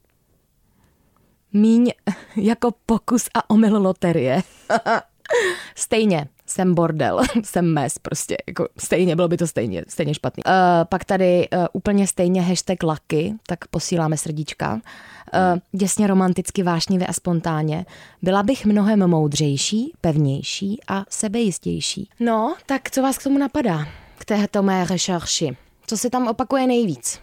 Míň 1.52 1.90
jako 2.36 2.70
pokus 2.86 3.28
a 3.34 3.50
omyl 3.50 3.82
loterie. 3.82 4.42
Stejně, 5.74 6.28
jsem 6.46 6.74
bordel, 6.74 7.20
jsem 7.44 7.72
mes 7.72 7.98
prostě, 7.98 8.36
jako 8.46 8.68
stejně, 8.78 9.16
bylo 9.16 9.28
by 9.28 9.36
to 9.36 9.46
stejně, 9.46 9.84
stejně 9.88 10.14
špatný. 10.14 10.44
Uh, 10.44 10.52
pak 10.88 11.04
tady 11.04 11.48
uh, 11.48 11.66
úplně 11.72 12.06
stejně 12.06 12.42
hashtag 12.42 12.82
lucky, 12.82 13.34
tak 13.46 13.66
posíláme 13.66 14.16
srdíčka. 14.16 14.72
Uh, 14.74 15.58
děsně 15.72 16.06
romanticky, 16.06 16.62
vášnivě 16.62 17.06
a 17.06 17.12
spontánně. 17.12 17.86
Byla 18.22 18.42
bych 18.42 18.66
mnohem 18.66 19.06
moudřejší, 19.06 19.92
pevnější 20.00 20.80
a 20.88 21.04
sebejistější. 21.08 22.10
No, 22.20 22.54
tak 22.66 22.90
co 22.90 23.02
vás 23.02 23.18
k 23.18 23.22
tomu 23.22 23.38
napadá? 23.38 23.86
K 24.18 24.24
této 24.24 24.62
mé 24.62 24.84
rešerši. 24.84 25.56
Co 25.86 25.96
se 25.96 26.10
tam 26.10 26.28
opakuje 26.28 26.66
nejvíc? 26.66 27.20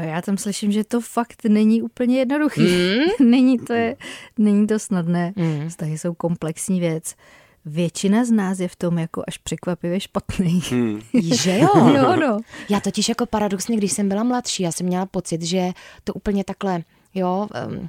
Já 0.00 0.22
tam 0.22 0.38
slyším, 0.38 0.72
že 0.72 0.84
to 0.84 1.00
fakt 1.00 1.44
není 1.44 1.82
úplně 1.82 2.18
jednoduchý. 2.18 2.62
Mm? 2.62 3.30
není, 3.30 3.58
to 3.58 3.72
je, 3.72 3.96
není 4.38 4.66
to 4.66 4.78
snadné. 4.78 5.32
Mm. 5.36 5.68
Vztahy 5.68 5.98
jsou 5.98 6.14
komplexní 6.14 6.80
věc. 6.80 7.14
Většina 7.64 8.24
z 8.24 8.30
nás 8.30 8.60
je 8.60 8.68
v 8.68 8.76
tom 8.76 8.98
jako 8.98 9.22
až 9.28 9.38
překvapivě 9.38 10.00
špatný. 10.00 10.62
Hmm. 10.70 11.00
že 11.22 11.58
jo? 11.58 11.68
jo 11.76 12.16
no. 12.16 12.38
Já 12.68 12.80
totiž 12.80 13.08
jako 13.08 13.26
paradoxně, 13.26 13.76
když 13.76 13.92
jsem 13.92 14.08
byla 14.08 14.22
mladší, 14.22 14.62
já 14.62 14.72
jsem 14.72 14.86
měla 14.86 15.06
pocit, 15.06 15.42
že 15.42 15.72
to 16.04 16.14
úplně 16.14 16.44
takhle, 16.44 16.82
jo, 17.14 17.48
um, 17.68 17.88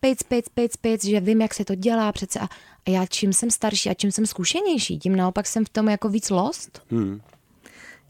pejc, 0.00 0.22
pejc, 0.22 0.48
pejc, 0.48 0.76
pejc, 0.76 1.04
že 1.04 1.20
vím, 1.20 1.40
jak 1.40 1.54
se 1.54 1.64
to 1.64 1.74
dělá 1.74 2.12
přece. 2.12 2.40
A, 2.40 2.48
a 2.86 2.90
já 2.90 3.06
čím 3.06 3.32
jsem 3.32 3.50
starší 3.50 3.90
a 3.90 3.94
čím 3.94 4.12
jsem 4.12 4.26
zkušenější, 4.26 4.98
tím 4.98 5.16
naopak 5.16 5.46
jsem 5.46 5.64
v 5.64 5.68
tom 5.68 5.88
jako 5.88 6.08
víc 6.08 6.30
lost. 6.30 6.82
Hmm. 6.90 7.20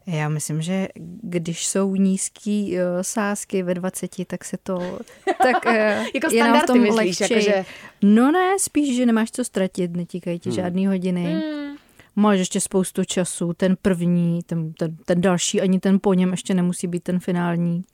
Já 0.07 0.29
myslím, 0.29 0.63
že 0.63 0.89
když 1.23 1.67
jsou 1.67 1.97
nízký 1.97 2.75
uh, 2.75 2.79
sázky 3.03 3.63
ve 3.63 3.75
20, 3.75 4.11
tak 4.27 4.45
se 4.45 4.57
to 4.63 4.79
tak 5.43 5.67
uh, 5.67 5.73
jako 6.15 6.31
standard, 6.31 6.63
v 6.63 6.67
tom 6.67 6.81
myslíš, 6.81 7.21
jako 7.21 7.41
že... 7.41 7.65
No 8.03 8.33
ne, 8.33 8.59
spíš, 8.59 8.97
že 8.97 9.07
nemáš 9.07 9.31
co 9.31 9.45
ztratit, 9.45 9.97
netíkají 9.97 10.39
ti 10.39 10.49
hmm. 10.49 10.57
žádný 10.57 10.87
hodiny. 10.87 11.25
Hmm. 11.25 11.77
Máš 12.17 12.39
ještě 12.39 12.61
spoustu 12.61 13.05
času, 13.05 13.53
ten 13.53 13.77
první, 13.83 14.43
ten, 14.47 14.73
ten, 14.73 14.97
ten 15.05 15.21
další, 15.21 15.61
ani 15.61 15.81
ten 15.81 15.99
po 16.01 16.15
něm 16.15 16.31
ještě 16.31 16.55
nemusí 16.55 16.87
být 16.87 17.03
ten 17.03 17.21
finální. 17.21 17.85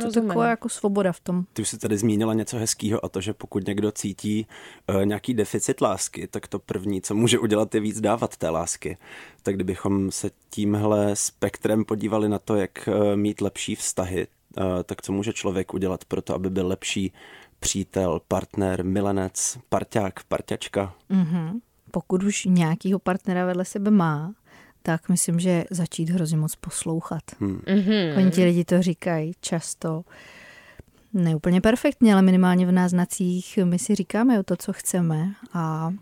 To 0.00 0.06
je 0.06 0.12
taková 0.12 0.48
jako 0.48 0.68
svoboda 0.68 1.12
v 1.12 1.20
tom. 1.20 1.44
Ty 1.52 1.62
už 1.62 1.68
jsi 1.68 1.78
tady 1.78 1.98
zmínila 1.98 2.34
něco 2.34 2.56
hezkého 2.56 3.04
a 3.04 3.08
to, 3.08 3.20
že 3.20 3.34
pokud 3.34 3.66
někdo 3.66 3.92
cítí 3.92 4.46
uh, 4.94 5.04
nějaký 5.04 5.34
deficit 5.34 5.80
lásky, 5.80 6.28
tak 6.28 6.46
to 6.48 6.58
první, 6.58 7.02
co 7.02 7.14
může 7.14 7.38
udělat, 7.38 7.74
je 7.74 7.80
víc 7.80 8.00
dávat 8.00 8.36
té 8.36 8.48
lásky. 8.48 8.98
Tak 9.42 9.54
kdybychom 9.54 10.10
se 10.10 10.30
tímhle 10.50 11.16
spektrem 11.16 11.84
podívali 11.84 12.28
na 12.28 12.38
to, 12.38 12.56
jak 12.56 12.88
uh, 12.88 13.16
mít 13.16 13.40
lepší 13.40 13.74
vztahy, 13.74 14.26
uh, 14.58 14.64
tak 14.84 15.02
co 15.02 15.12
může 15.12 15.32
člověk 15.32 15.74
udělat 15.74 16.04
pro 16.04 16.22
to, 16.22 16.34
aby 16.34 16.50
byl 16.50 16.66
lepší 16.66 17.12
přítel, 17.60 18.20
partner, 18.28 18.84
milenec, 18.84 19.58
parťák, 19.68 20.24
parťačka? 20.24 20.94
Mm-hmm. 21.10 21.60
Pokud 21.90 22.22
už 22.22 22.44
nějakýho 22.44 22.98
partnera 22.98 23.46
vedle 23.46 23.64
sebe 23.64 23.90
má, 23.90 24.32
tak 24.82 25.08
myslím, 25.08 25.40
že 25.40 25.64
začít 25.70 26.10
hrozně 26.10 26.36
moc 26.36 26.56
poslouchat. 26.56 27.22
Hmm. 27.40 27.56
Mm-hmm. 27.66 28.16
Oni 28.18 28.30
ti 28.30 28.44
lidi 28.44 28.64
to 28.64 28.82
říkají 28.82 29.32
často. 29.40 30.04
Neúplně 31.12 31.60
perfektně, 31.60 32.12
ale 32.12 32.22
minimálně 32.22 32.66
v 32.66 32.72
náznacích 32.72 33.58
my 33.64 33.78
si 33.78 33.94
říkáme 33.94 34.40
o 34.40 34.42
to, 34.42 34.56
co 34.56 34.72
chceme 34.72 35.28
a 35.52 35.92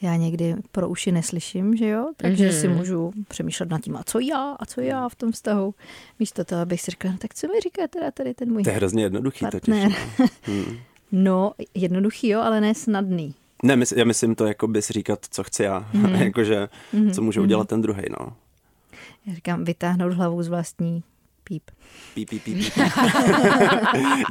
já 0.00 0.16
někdy 0.16 0.56
pro 0.72 0.88
uši 0.88 1.12
neslyším, 1.12 1.76
že 1.76 1.88
jo, 1.88 2.12
takže 2.16 2.48
mm-hmm. 2.48 2.60
si 2.60 2.68
můžu 2.68 3.12
přemýšlet 3.28 3.70
nad 3.70 3.80
tím, 3.80 3.96
a 3.96 4.02
co 4.04 4.18
já, 4.18 4.56
a 4.60 4.66
co 4.66 4.80
já 4.80 5.08
v 5.08 5.14
tom 5.14 5.32
vztahu. 5.32 5.74
Místo 6.18 6.44
toho, 6.44 6.62
abych 6.62 6.80
si 6.80 6.90
říkala, 6.90 7.12
no, 7.12 7.18
tak 7.18 7.34
co 7.34 7.46
mi 7.46 7.60
říká 7.60 7.82
teda 7.88 8.10
tady 8.10 8.34
ten 8.34 8.52
můj 8.52 8.62
To 8.62 8.70
je 8.70 8.76
hrozně 8.76 9.02
jednoduchý 9.02 9.40
partner. 9.40 9.60
totiž. 9.60 9.98
No. 10.18 10.26
Hmm. 10.42 10.76
no, 11.12 11.52
jednoduchý 11.74 12.28
jo, 12.28 12.40
ale 12.40 12.60
ne 12.60 12.74
snadný. 12.74 13.34
Ne, 13.62 13.76
mys, 13.76 13.92
já 13.92 14.04
myslím 14.04 14.34
to 14.34 14.46
jako 14.46 14.66
bys 14.68 14.90
říkat, 14.90 15.18
co 15.30 15.44
chci 15.44 15.62
já, 15.62 15.88
mm. 15.92 16.14
jakože 16.14 16.68
mm. 16.92 17.10
co 17.10 17.22
může 17.22 17.40
udělat 17.40 17.68
ten 17.68 17.82
druhý, 17.82 18.02
no. 18.20 18.36
Já 19.26 19.34
říkám, 19.34 19.64
vytáhnout 19.64 20.12
hlavu 20.12 20.42
z 20.42 20.48
vlastní 20.48 21.02
píp. 21.44 21.70
Píp, 22.14 22.30
píp, 22.30 22.42
píp, 22.42 22.58
píp. 22.58 22.72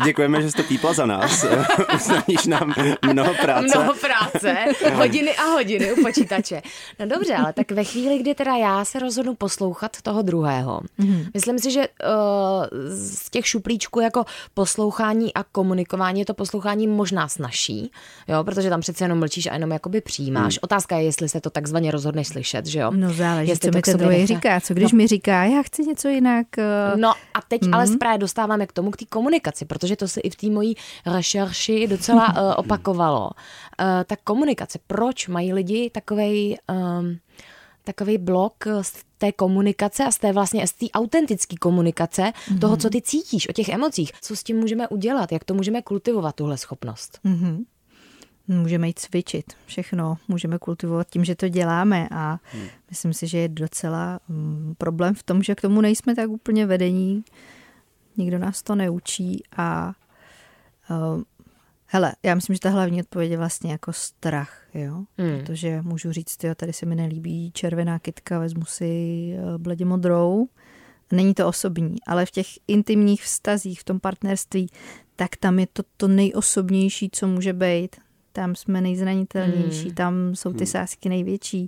Děkujeme, 0.06 0.42
že 0.42 0.52
jste 0.52 0.64
pípla 0.64 0.94
za 0.94 1.06
nás. 1.06 1.46
Usnadníš 1.96 2.46
nám 2.46 2.74
mnoho 3.12 3.34
práce. 3.34 3.68
Mnoho 3.78 3.94
práce, 3.94 4.56
hodiny 4.94 5.36
a 5.36 5.44
hodiny 5.44 5.94
u 5.94 6.04
počítače. 6.04 6.62
No 7.00 7.06
dobře, 7.06 7.36
ale 7.36 7.54
tak 7.54 7.72
ve 7.72 7.84
chvíli, 7.84 8.20
kdy 8.20 8.36
teda 8.36 8.56
já 8.56 8.86
se 8.86 9.00
rozhodnu 9.00 9.36
poslouchat 9.36 10.02
toho 10.02 10.22
druhého, 10.22 10.82
mm-hmm. 11.00 11.28
myslím 11.34 11.60
si, 11.60 11.72
že 11.72 11.80
uh, 11.80 12.80
z 12.90 13.30
těch 13.30 13.48
šuplíčků 13.48 14.00
jako 14.00 14.26
poslouchání 14.54 15.34
a 15.34 15.44
komunikování 15.44 16.20
je 16.20 16.26
to 16.26 16.34
poslouchání 16.34 16.88
možná 16.88 17.28
snažší, 17.28 17.92
jo, 18.28 18.44
protože 18.44 18.70
tam 18.70 18.82
přece 18.82 19.06
jenom 19.06 19.20
mlčíš 19.20 19.46
a 19.46 19.54
jenom 19.54 19.72
jakoby 19.72 20.02
přijímáš. 20.02 20.56
Mm. 20.56 20.60
Otázka 20.62 20.98
je, 20.98 21.04
jestli 21.04 21.30
se 21.30 21.42
to 21.42 21.50
takzvaně 21.50 21.92
rozhodneš 21.92 22.28
slyšet, 22.28 22.66
že 22.66 22.80
jo? 22.80 22.92
No 22.92 23.14
záleží, 23.14 23.50
jestli 23.50 23.72
co 23.72 23.78
mi 23.78 23.82
ten 23.82 23.98
druhý 23.98 24.26
říká. 24.26 24.62
Co 24.62 24.74
když 24.74 24.92
no. 24.92 24.98
mi 24.98 25.08
říká, 25.08 25.44
já 25.44 25.62
chci 25.62 25.84
něco 25.84 26.08
jinak. 26.08 26.48
Uh... 26.58 27.00
No 27.00 27.14
a 27.34 27.42
teď 27.48 27.62
mm. 27.62 27.74
ale 27.74 27.88
právě 28.00 28.18
dostáváme 28.18 28.68
k 28.68 28.74
tomu, 28.74 28.92
k 28.92 28.98
té 28.98 29.06
komunikaci, 29.06 29.66
protože 29.66 29.96
to 29.96 30.08
se 30.08 30.22
i 30.22 30.30
v 30.30 30.36
té 30.36 30.50
mojí 30.50 30.76
rešerši 31.06 31.88
docela 31.88 32.28
uh, 32.28 32.54
opakovalo. 32.58 33.30
Uh, 33.30 33.86
ta 34.06 34.16
komunikace, 34.24 34.80
proč 34.88 35.28
mají 35.28 35.54
lidi 35.54 35.90
takovej... 35.90 36.58
Um, 37.00 37.20
takový 37.84 38.18
blok 38.18 38.54
z 38.82 38.94
té 39.18 39.32
komunikace 39.32 40.04
a 40.04 40.12
z 40.12 40.18
té 40.18 40.34
vlastně 40.34 40.68
z 40.68 40.74
té 40.74 40.86
autentické 40.94 41.56
komunikace, 41.56 42.22
mm-hmm. 42.22 42.60
toho, 42.60 42.78
co 42.78 42.90
ty 42.90 43.02
cítíš 43.02 43.50
o 43.50 43.54
těch 43.54 43.70
emocích. 43.70 44.12
Co 44.22 44.36
s 44.36 44.44
tím 44.44 44.58
můžeme 44.58 44.88
udělat, 44.88 45.32
jak 45.32 45.44
to 45.44 45.54
můžeme 45.54 45.82
kultivovat, 45.82 46.36
tuhle 46.36 46.58
schopnost. 46.58 47.20
Mm-hmm. 47.26 47.66
Můžeme 48.48 48.88
jít 48.88 49.00
cvičit, 49.00 49.54
všechno 49.66 50.18
můžeme 50.28 50.60
kultivovat 50.60 51.10
tím, 51.10 51.26
že 51.26 51.36
to 51.36 51.48
děláme 51.48 52.08
a 52.12 52.40
hmm. 52.44 52.68
myslím 52.90 53.14
si, 53.14 53.28
že 53.28 53.38
je 53.38 53.48
docela 53.48 54.20
um, 54.30 54.76
problém 54.78 55.16
v 55.16 55.24
tom, 55.24 55.44
že 55.44 55.56
k 55.56 55.62
tomu 55.62 55.82
nejsme 55.82 56.16
tak 56.16 56.30
úplně 56.30 56.66
vedení, 56.66 57.24
nikdo 58.18 58.40
nás 58.40 58.64
to 58.64 58.76
neučí 58.76 59.44
a 59.58 59.94
uh, 60.90 61.22
hele, 61.86 62.14
já 62.24 62.36
myslím, 62.36 62.54
že 62.54 62.60
ta 62.60 62.70
hlavní 62.70 63.02
odpověď 63.02 63.32
je 63.32 63.38
vlastně 63.38 63.72
jako 63.72 63.94
strach, 63.94 64.62
jo, 64.74 65.04
hmm. 65.18 65.40
protože 65.40 65.82
můžu 65.82 66.12
říct, 66.12 66.44
jo, 66.44 66.56
tady 66.56 66.74
se 66.74 66.86
mi 66.86 66.96
nelíbí 66.96 67.52
červená 67.52 68.00
kytka, 68.00 68.40
vezmu 68.40 68.66
si 68.66 69.34
uh, 69.38 69.58
bledě 69.58 69.86
modrou, 69.86 70.48
Není 71.12 71.34
to 71.34 71.48
osobní, 71.48 71.96
ale 72.08 72.26
v 72.26 72.32
těch 72.32 72.48
intimních 72.68 73.24
vztazích, 73.24 73.82
v 73.82 73.84
tom 73.84 74.00
partnerství, 74.00 74.70
tak 75.16 75.36
tam 75.36 75.60
je 75.60 75.68
to 75.74 75.84
to 75.98 76.08
nejosobnější, 76.08 77.10
co 77.12 77.28
může 77.28 77.54
být 77.54 77.96
tam 78.38 78.56
jsme 78.56 78.82
nejzranitelnější, 78.82 79.86
hmm. 79.86 79.96
tam 79.96 80.36
jsou 80.36 80.52
ty 80.52 80.58
hmm. 80.58 80.66
sásky 80.66 81.10
největší. 81.10 81.68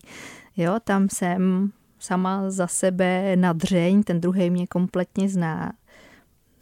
Jo, 0.58 0.78
tam 0.84 1.10
jsem 1.10 1.72
sama 2.00 2.52
za 2.52 2.68
sebe 2.68 3.36
na 3.36 3.54
dřeň, 3.54 4.04
ten 4.04 4.22
druhý 4.22 4.50
mě 4.50 4.68
kompletně 4.68 5.30
zná. 5.30 5.74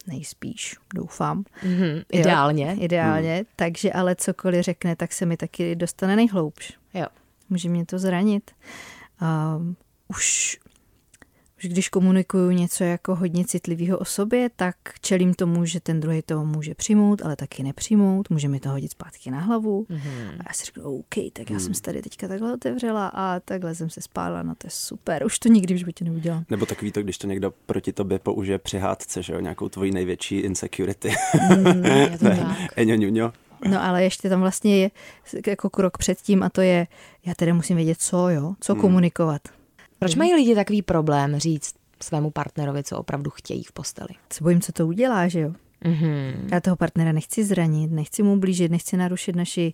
Nejspíš, 0.06 0.76
doufám. 0.94 1.44
Mm-hmm, 1.62 2.04
ideálně. 2.12 2.66
Jo, 2.66 2.84
ideálně, 2.84 3.34
hmm. 3.34 3.44
takže 3.56 3.92
ale 3.92 4.16
cokoliv 4.16 4.64
řekne, 4.64 4.96
tak 4.96 5.12
se 5.12 5.26
mi 5.26 5.36
taky 5.36 5.76
dostane 5.76 6.16
nejhloubš. 6.16 6.72
Jo. 6.94 7.06
Může 7.50 7.68
mě 7.68 7.86
to 7.86 7.98
zranit. 7.98 8.50
Uh, 9.22 9.74
už 10.08 10.58
už 11.58 11.70
když 11.70 11.88
komunikuju 11.88 12.50
něco 12.50 12.84
jako 12.84 13.14
hodně 13.14 13.44
citlivého 13.44 13.98
o 13.98 14.04
sobě, 14.04 14.50
tak 14.56 14.76
čelím 15.00 15.34
tomu, 15.34 15.64
že 15.64 15.80
ten 15.80 16.00
druhý 16.00 16.22
to 16.22 16.44
může 16.44 16.74
přijmout, 16.74 17.22
ale 17.22 17.36
taky 17.36 17.62
nepřijmout, 17.62 18.30
může 18.30 18.48
mi 18.48 18.60
to 18.60 18.68
hodit 18.68 18.90
zpátky 18.90 19.30
na 19.30 19.40
hlavu. 19.40 19.86
Mm-hmm. 19.90 20.30
A 20.30 20.42
já 20.48 20.52
si 20.52 20.64
řeknu, 20.64 20.82
OK, 20.98 21.14
tak 21.32 21.50
já 21.50 21.54
mm. 21.54 21.60
jsem 21.60 21.74
se 21.74 21.82
tady 21.82 22.02
teďka 22.02 22.28
takhle 22.28 22.54
otevřela 22.54 23.08
a 23.08 23.40
takhle 23.40 23.74
jsem 23.74 23.90
se 23.90 24.00
spála, 24.00 24.42
no 24.42 24.54
to 24.54 24.66
je 24.66 24.70
super, 24.70 25.26
už 25.26 25.38
to 25.38 25.48
nikdy 25.48 25.74
v 25.74 25.76
životě 25.76 26.04
neudělám. 26.04 26.44
Nebo 26.50 26.66
takový 26.66 26.92
to, 26.92 27.02
když 27.02 27.18
to 27.18 27.26
někdo 27.26 27.52
proti 27.66 27.92
tobě 27.92 28.18
použije 28.18 28.58
při 28.58 28.78
hádce, 28.78 29.22
že 29.22 29.32
jo, 29.32 29.40
nějakou 29.40 29.68
tvoji 29.68 29.92
největší 29.92 30.38
insecurity. 30.38 31.14
Mm, 31.56 31.82
to 32.18 32.24
tak. 32.24 32.68
No 33.68 33.84
ale 33.84 34.04
ještě 34.04 34.28
tam 34.28 34.40
vlastně 34.40 34.76
je 34.76 34.90
jako 35.46 35.70
krok 35.70 35.98
předtím 35.98 36.42
a 36.42 36.48
to 36.48 36.60
je, 36.60 36.86
já 37.26 37.34
tedy 37.34 37.52
musím 37.52 37.76
vědět 37.76 38.00
co, 38.00 38.28
jo, 38.28 38.54
co 38.60 38.74
mm. 38.74 38.80
komunikovat. 38.80 39.42
Proč 39.98 40.14
mají 40.14 40.34
lidi 40.34 40.54
takový 40.54 40.82
problém 40.82 41.38
říct 41.38 41.74
svému 42.02 42.30
partnerovi, 42.30 42.84
co 42.84 42.98
opravdu 42.98 43.30
chtějí 43.30 43.64
v 43.64 43.72
posteli? 43.72 44.08
Se 44.32 44.44
bojím, 44.44 44.60
co 44.60 44.72
to 44.72 44.86
udělá, 44.86 45.28
že 45.28 45.40
jo? 45.40 45.52
Mm-hmm. 45.84 46.34
Já 46.52 46.60
toho 46.60 46.76
partnera 46.76 47.12
nechci 47.12 47.44
zranit, 47.44 47.90
nechci 47.90 48.22
mu 48.22 48.36
blížit, 48.36 48.70
nechci 48.70 48.96
narušit 48.96 49.36
naši 49.36 49.72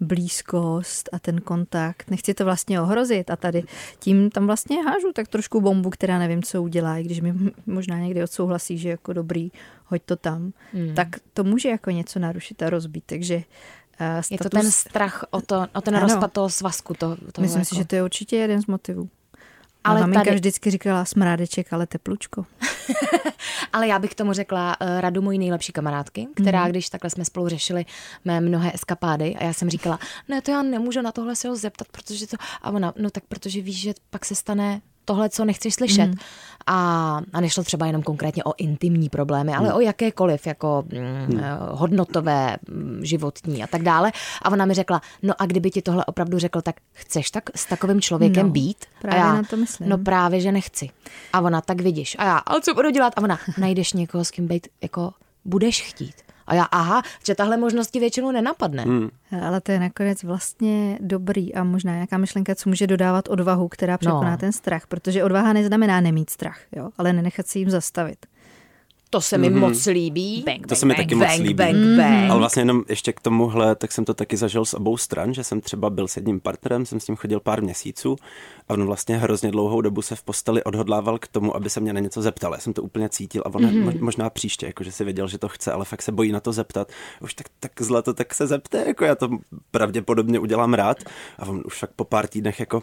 blízkost 0.00 1.08
a 1.12 1.18
ten 1.18 1.40
kontakt. 1.40 2.10
Nechci 2.10 2.34
to 2.34 2.44
vlastně 2.44 2.80
ohrozit 2.80 3.30
a 3.30 3.36
tady 3.36 3.62
tím 3.98 4.30
tam 4.30 4.46
vlastně 4.46 4.82
hážu 4.82 5.12
tak 5.12 5.28
trošku 5.28 5.60
bombu, 5.60 5.90
která 5.90 6.18
nevím, 6.18 6.42
co 6.42 6.62
udělá, 6.62 6.98
i 6.98 7.02
když 7.02 7.20
mi 7.20 7.34
možná 7.66 7.98
někdy 7.98 8.22
odsouhlasí, 8.22 8.78
že 8.78 8.88
jako 8.88 9.12
dobrý, 9.12 9.52
hoď 9.84 10.02
to 10.02 10.16
tam, 10.16 10.52
mm. 10.72 10.94
tak 10.94 11.08
to 11.32 11.44
může 11.44 11.68
jako 11.68 11.90
něco 11.90 12.18
narušit 12.18 12.62
a 12.62 12.70
rozbít, 12.70 13.04
takže 13.06 13.36
uh, 13.36 13.42
status... 14.20 14.30
Je 14.30 14.38
to 14.38 14.48
ten 14.48 14.70
strach 14.70 15.24
o, 15.30 15.40
to, 15.40 15.66
o 15.74 15.80
ten 15.80 15.96
ano. 15.96 16.06
rozpad 16.06 16.32
toho 16.32 16.48
svazku. 16.48 16.94
To, 16.94 17.16
toho 17.16 17.42
Myslím 17.42 17.60
jako... 17.60 17.64
si, 17.64 17.76
že 17.76 17.84
to 17.84 17.96
je 17.96 18.02
určitě 18.02 18.36
jeden 18.36 18.62
z 18.62 18.66
motivů 18.66 19.08
Ale 19.84 20.00
maminka 20.00 20.24
tady- 20.24 20.34
vždycky 20.36 20.70
říkala 20.70 21.04
smrádeček, 21.04 21.72
ale 21.72 21.86
teplučko. 21.86 22.46
Ale 23.72 23.88
já 23.88 23.98
bych 23.98 24.14
tomu 24.14 24.32
řekla 24.32 24.76
uh, 24.80 25.00
radu 25.00 25.22
mojí 25.22 25.38
nejlepší 25.38 25.72
kamarádky, 25.72 26.28
která, 26.34 26.58
Mhm. 26.58 26.68
mm. 26.68 26.70
když 26.72 26.90
takhle 26.90 27.10
jsme 27.10 27.24
spolu 27.24 27.48
řešili 27.48 27.84
mé 28.24 28.40
mnohé 28.40 28.70
eskapády 28.74 29.36
a 29.36 29.44
já 29.44 29.52
jsem 29.52 29.70
říkala, 29.70 29.98
ne, 30.28 30.42
to 30.42 30.50
já 30.50 30.62
nemůžu 30.62 31.00
na 31.02 31.12
tohle 31.12 31.36
se 31.36 31.48
ho 31.48 31.56
zeptat, 31.56 31.88
protože 31.90 32.26
to... 32.26 32.36
A 32.62 32.70
ona, 32.70 32.92
no 32.98 33.10
tak 33.10 33.24
protože 33.28 33.60
víš, 33.60 33.80
že 33.80 33.94
pak 34.10 34.24
se 34.24 34.34
stane 34.34 34.80
tohle, 35.04 35.28
co 35.28 35.44
nechceš 35.44 35.74
slyšet. 35.74 36.06
Mm. 36.06 36.14
A, 36.66 37.20
a 37.32 37.40
nešlo 37.40 37.64
třeba 37.64 37.86
jenom 37.86 38.02
konkrétně 38.02 38.44
o 38.44 38.52
intimní 38.56 39.08
problémy, 39.08 39.54
ale 39.54 39.68
Mhm. 39.68 39.76
o 39.76 39.80
jakékoliv, 39.80 40.46
jako 40.46 40.84
mm, 40.92 41.38
eh, 41.40 41.56
hodnotové, 41.70 42.56
mm, 42.68 43.00
životní 43.04 43.62
a 43.64 43.66
tak 43.66 43.82
dále. 43.82 44.12
A 44.42 44.50
ona 44.50 44.64
mi 44.64 44.74
řekla, 44.74 45.00
no 45.22 45.34
a 45.38 45.46
kdyby 45.46 45.70
ti 45.70 45.82
tohle 45.82 46.04
opravdu 46.04 46.38
řekl, 46.38 46.60
tak 46.62 46.76
chceš 46.92 47.30
tak 47.30 47.44
s 47.56 47.66
takovým 47.66 48.00
člověkem 48.00 48.46
No, 48.46 48.52
být? 48.52 48.84
právě 49.02 49.22
a 49.22 49.26
já, 49.26 49.34
na 49.34 49.42
to 49.42 49.56
myslím. 49.56 49.88
No 49.88 49.98
právě, 49.98 50.40
že 50.40 50.52
nechci. 50.52 50.90
A 51.32 51.40
ona, 51.40 51.60
tak 51.60 51.80
vidíš. 51.80 52.16
A 52.18 52.24
já, 52.24 52.36
ale 52.36 52.60
co 52.60 52.74
budu 52.74 52.90
dělat? 52.90 53.12
A 53.16 53.22
ona, 53.22 53.38
najdeš 53.58 53.92
někoho, 53.92 54.24
s 54.24 54.30
kým 54.30 54.46
být, 54.48 54.68
jako 54.82 55.12
budeš 55.44 55.82
chtít. 55.82 56.14
A 56.46 56.54
já, 56.54 56.62
aha, 56.64 57.02
že 57.26 57.34
tahle 57.34 57.56
možnost 57.56 57.90
ti 57.90 58.00
většinou 58.00 58.30
nenapadne. 58.30 58.82
Hmm. 58.82 59.08
Ale 59.42 59.60
to 59.60 59.72
je 59.72 59.80
nakonec 59.80 60.22
vlastně 60.22 60.98
dobrý 61.00 61.54
a 61.54 61.64
možná 61.64 61.92
nějaká 61.92 62.18
myšlenka, 62.18 62.54
co 62.54 62.68
může 62.68 62.86
dodávat 62.86 63.28
odvahu, 63.28 63.68
která 63.68 63.98
překoná 63.98 64.30
No. 64.30 64.36
ten 64.36 64.52
strach, 64.52 64.86
protože 64.86 65.24
odvaha 65.24 65.52
neznamená 65.52 66.00
nemít 66.00 66.30
strach, 66.30 66.58
jo, 66.76 66.90
ale 66.98 67.12
nenechat 67.12 67.46
si 67.46 67.58
jim 67.58 67.70
zastavit. 67.70 68.26
To 69.10 69.20
se 69.20 69.38
mi 69.38 69.50
moc 69.50 69.86
líbí. 69.86 70.42
Bang, 70.46 70.66
To 70.66 70.76
se 70.76 70.86
mi 70.86 70.94
taky 70.94 71.14
moc 71.14 71.28
bang, 71.28 71.40
líbí. 71.40 71.54
Bang, 71.54 71.76
bang. 71.96 72.30
Ale 72.30 72.38
vlastně 72.38 72.60
jenom 72.62 72.84
ještě 72.88 73.12
k 73.12 73.20
tomuhle, 73.20 73.74
tak 73.74 73.92
jsem 73.92 74.04
to 74.04 74.14
taky 74.14 74.36
zažil 74.36 74.64
s 74.64 74.74
obou 74.74 74.96
stran, 74.96 75.34
že 75.34 75.44
jsem 75.44 75.60
třeba 75.60 75.90
byl 75.90 76.08
s 76.08 76.16
jedním 76.16 76.40
partnerem, 76.40 76.86
jsem 76.86 77.00
s 77.00 77.06
ním 77.06 77.16
chodil 77.16 77.40
pár 77.40 77.62
měsíců 77.62 78.16
a 78.68 78.74
on 78.74 78.86
vlastně 78.86 79.16
hrozně 79.16 79.50
dlouhou 79.50 79.80
dobu 79.80 80.02
se 80.02 80.16
v 80.16 80.22
posteli 80.22 80.64
odhodlával 80.64 81.18
k 81.18 81.28
tomu, 81.28 81.56
aby 81.56 81.70
se 81.70 81.80
mě 81.80 81.92
na 81.92 82.00
něco 82.00 82.22
zeptal. 82.22 82.52
Já 82.52 82.60
jsem 82.60 82.72
to 82.72 82.82
úplně 82.82 83.08
cítil 83.08 83.42
a 83.46 83.54
on 83.54 83.62
mm-hmm. 83.62 84.00
možná 84.00 84.30
příště, 84.30 84.66
jako 84.66 84.84
že 84.84 84.92
si 84.92 85.04
věděl, 85.04 85.28
že 85.28 85.38
to 85.38 85.48
chce, 85.48 85.72
ale 85.72 85.84
fakt 85.84 86.02
se 86.02 86.12
bojí 86.12 86.32
na 86.32 86.40
to 86.40 86.52
zeptat. 86.52 86.92
Už 87.20 87.34
tak, 87.34 87.46
tak 87.60 87.72
zle 87.80 88.02
to 88.02 88.14
tak 88.14 88.34
se 88.34 88.46
zepte, 88.46 88.84
jako 88.86 89.04
já 89.04 89.14
to 89.14 89.28
pravděpodobně 89.70 90.38
udělám 90.38 90.74
rád. 90.74 90.98
A 91.38 91.46
on 91.46 91.62
už 91.64 91.78
fakt 91.78 91.92
po 91.96 92.04
pár 92.04 92.26
týdnech 92.26 92.60
jako 92.60 92.82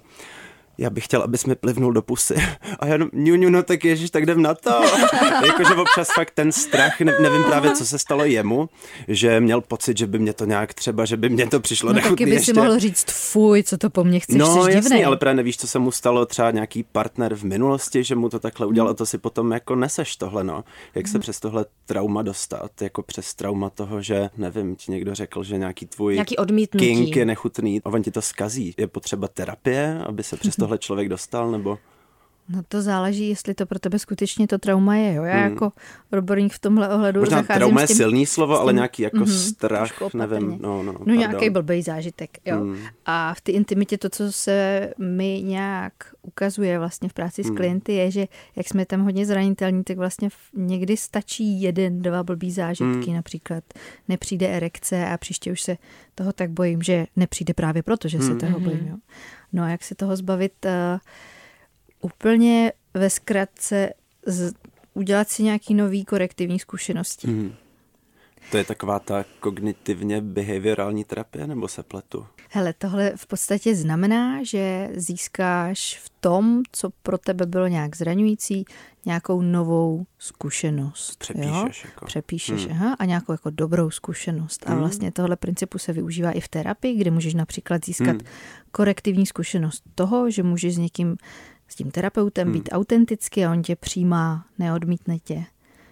já 0.81 0.89
bych 0.89 1.05
chtěl, 1.05 1.21
abys 1.23 1.45
mi 1.45 1.55
plivnul 1.55 1.93
do 1.93 2.01
pusy. 2.01 2.35
A 2.79 2.85
já 2.85 2.93
jenom, 2.93 3.09
ňu, 3.13 3.35
ňu, 3.35 3.49
no 3.49 3.63
tak 3.63 3.85
ježiš, 3.85 4.09
tak 4.09 4.23
jdem 4.23 4.41
na 4.41 4.53
to. 4.53 4.69
Jakože 5.45 5.73
občas 5.75 6.07
fakt 6.15 6.31
ten 6.31 6.51
strach, 6.51 6.99
ne, 6.99 7.13
nevím 7.21 7.43
právě, 7.43 7.71
co 7.71 7.85
se 7.85 7.99
stalo 7.99 8.25
jemu, 8.25 8.69
že 9.07 9.39
měl 9.39 9.61
pocit, 9.61 9.97
že 9.97 10.07
by 10.07 10.19
mě 10.19 10.33
to 10.33 10.45
nějak 10.45 10.73
třeba, 10.73 11.05
že 11.05 11.17
by 11.17 11.29
mě 11.29 11.47
to 11.47 11.59
přišlo 11.59 11.93
No 11.93 12.01
taky 12.09 12.25
by 12.25 12.31
ještě. 12.31 12.45
si 12.45 12.59
mohl 12.59 12.79
říct, 12.79 13.05
fuj, 13.11 13.63
co 13.63 13.77
to 13.77 13.89
po 13.89 14.03
mně 14.03 14.19
chceš, 14.19 14.37
No 14.37 14.57
jasný, 14.67 14.73
divnej. 14.73 15.05
ale 15.05 15.17
právě 15.17 15.35
nevíš, 15.35 15.57
co 15.57 15.67
se 15.67 15.79
mu 15.79 15.91
stalo 15.91 16.25
třeba 16.25 16.51
nějaký 16.51 16.83
partner 16.83 17.35
v 17.35 17.43
minulosti, 17.43 18.03
že 18.03 18.15
mu 18.15 18.29
to 18.29 18.39
takhle 18.39 18.67
udělal 18.67 18.89
a 18.89 18.93
to 18.93 19.05
si 19.05 19.17
potom 19.17 19.51
jako 19.51 19.75
neseš 19.75 20.15
tohle, 20.15 20.43
no. 20.43 20.63
Jak 20.95 21.07
se 21.07 21.19
přes 21.19 21.39
tohle 21.39 21.65
trauma 21.85 22.21
dostat, 22.21 22.81
jako 22.81 23.03
přes 23.03 23.33
trauma 23.33 23.69
toho, 23.69 24.01
že 24.01 24.29
nevím, 24.37 24.75
ti 24.75 24.91
někdo 24.91 25.15
řekl, 25.15 25.43
že 25.43 25.57
nějaký 25.57 25.85
tvůj 25.85 26.13
Nějaký 26.13 26.37
odmítnutí. 26.37 26.85
kink 26.85 27.15
je 27.15 27.25
nechutný 27.25 27.81
a 27.85 27.89
on 27.89 28.03
ti 28.03 28.11
to 28.11 28.21
skazí. 28.21 28.73
Je 28.77 28.87
potřeba 28.87 29.27
terapie, 29.27 29.99
aby 30.05 30.23
se 30.23 30.37
přes 30.37 30.55
tohle 30.55 30.70
člověk 30.77 31.09
dostal, 31.09 31.51
nebo... 31.51 31.79
No 32.49 32.61
to 32.67 32.81
záleží, 32.81 33.29
jestli 33.29 33.53
to 33.53 33.65
pro 33.65 33.79
tebe 33.79 33.99
skutečně 33.99 34.47
to 34.47 34.57
trauma 34.57 34.95
je, 34.95 35.13
jo. 35.13 35.23
Já 35.23 35.37
jako 35.37 35.71
odborník 36.13 36.53
v 36.53 36.59
tomhle 36.59 36.89
ohledu 36.89 37.19
Hmm. 37.21 37.25
Možná 37.35 37.55
trauma 37.55 37.81
je 37.81 37.87
s 37.87 37.97
silný 37.97 38.25
slovo, 38.25 38.55
s 38.57 38.59
ale 38.59 38.73
nějaký 38.73 39.01
jako 39.03 39.17
Mhm, 39.17 39.27
strach, 39.27 39.91
nevím, 40.13 40.57
no, 40.61 40.83
no, 40.83 40.93
No 41.05 41.13
nějaký 41.15 41.49
blbý 41.49 41.81
zážitek, 41.81 42.29
jo. 42.45 42.55
Hmm. 42.59 42.77
A 43.05 43.33
v 43.33 43.41
té 43.41 43.51
intimitě 43.51 43.97
to, 43.97 44.09
co 44.09 44.31
se 44.31 44.89
mi 44.97 45.41
nějak 45.45 45.93
ukazuje 46.21 46.79
vlastně 46.79 47.09
v 47.09 47.13
práci 47.13 47.43
s 47.43 47.47
Hmm. 47.47 47.55
klienty, 47.55 47.93
je, 47.93 48.11
že 48.11 48.27
jak 48.55 48.67
jsme 48.67 48.85
tam 48.85 49.01
hodně 49.03 49.25
zranitelní, 49.25 49.83
tak 49.83 49.97
vlastně 49.97 50.29
někdy 50.53 50.97
stačí 50.97 51.61
jeden, 51.61 52.01
dva 52.01 52.23
blbý 52.23 52.51
zážitky, 52.51 53.05
Hmm. 53.05 53.15
například 53.15 53.63
nepřijde 54.07 54.47
erekce 54.47 55.05
a 55.05 55.17
příště 55.17 55.51
už 55.51 55.61
se 55.61 55.77
toho 56.15 56.33
tak 56.33 56.49
bojím, 56.49 56.81
že 56.81 57.05
nepřijde 57.15 57.53
právě 57.53 57.83
proto, 57.83 58.07
že 58.07 58.17
Hmm. 58.17 58.27
se 58.27 58.35
toho 58.35 58.59
bojím, 58.59 58.87
jo. 58.89 58.95
No 59.53 59.63
a 59.63 59.69
jak 59.69 59.83
se 59.83 59.95
toho 59.95 60.15
zbavit 60.15 60.53
uh, 60.65 60.99
úplně 62.01 62.73
ve 62.93 63.09
zkratce 63.09 63.93
z, 64.25 64.53
udělat 64.93 65.29
si 65.29 65.43
nějaký 65.43 65.73
nový 65.73 66.05
korektivní 66.05 66.59
zkušenosti. 66.59 67.27
Mhm. 67.27 67.53
To 68.51 68.57
je 68.57 68.63
taková 68.63 68.99
ta 68.99 69.25
kognitivně 69.39 70.21
behaviorální 70.21 71.03
terapie, 71.03 71.47
nebo 71.47 71.67
se 71.67 71.83
pletu? 71.83 72.25
Hele, 72.49 72.73
tohle 72.73 73.13
v 73.15 73.27
podstatě 73.27 73.75
znamená, 73.75 74.43
že 74.43 74.89
získáš 74.95 75.99
v 76.03 76.11
tom, 76.19 76.61
co 76.71 76.89
pro 77.03 77.17
tebe 77.17 77.45
bylo 77.45 77.67
nějak 77.67 77.95
zraňující, 77.95 78.65
nějakou 79.05 79.41
novou 79.41 80.05
zkušenost. 80.19 81.19
Přepíšeš 81.19 81.83
jo? 81.83 81.89
jako. 81.89 82.05
Přepíšeš, 82.05 82.65
Hmm. 82.65 82.71
aha, 82.71 82.95
a 82.99 83.05
nějakou 83.05 83.31
jako 83.31 83.49
dobrou 83.49 83.89
zkušenost. 83.91 84.63
A 84.65 84.69
Hmm. 84.69 84.79
vlastně 84.79 85.11
tohle 85.11 85.35
principu 85.35 85.77
se 85.77 85.93
využívá 85.93 86.31
i 86.31 86.41
v 86.41 86.47
terapii, 86.47 86.95
kde 86.97 87.11
můžeš 87.11 87.33
například 87.33 87.85
získat 87.85 88.07
Hmm. 88.07 88.19
korektivní 88.71 89.25
zkušenost 89.25 89.83
toho, 89.95 90.31
že 90.31 90.43
můžeš 90.43 90.75
s 90.75 90.77
někým, 90.77 91.17
s 91.71 91.75
tím 91.75 91.91
terapeutem 91.91 92.47
Hmm. 92.47 92.53
být 92.53 92.69
autentický 92.71 93.45
a 93.45 93.51
on 93.51 93.61
tě 93.61 93.75
přijímá, 93.75 94.45
neodmítne 94.59 95.19
tě. 95.19 95.43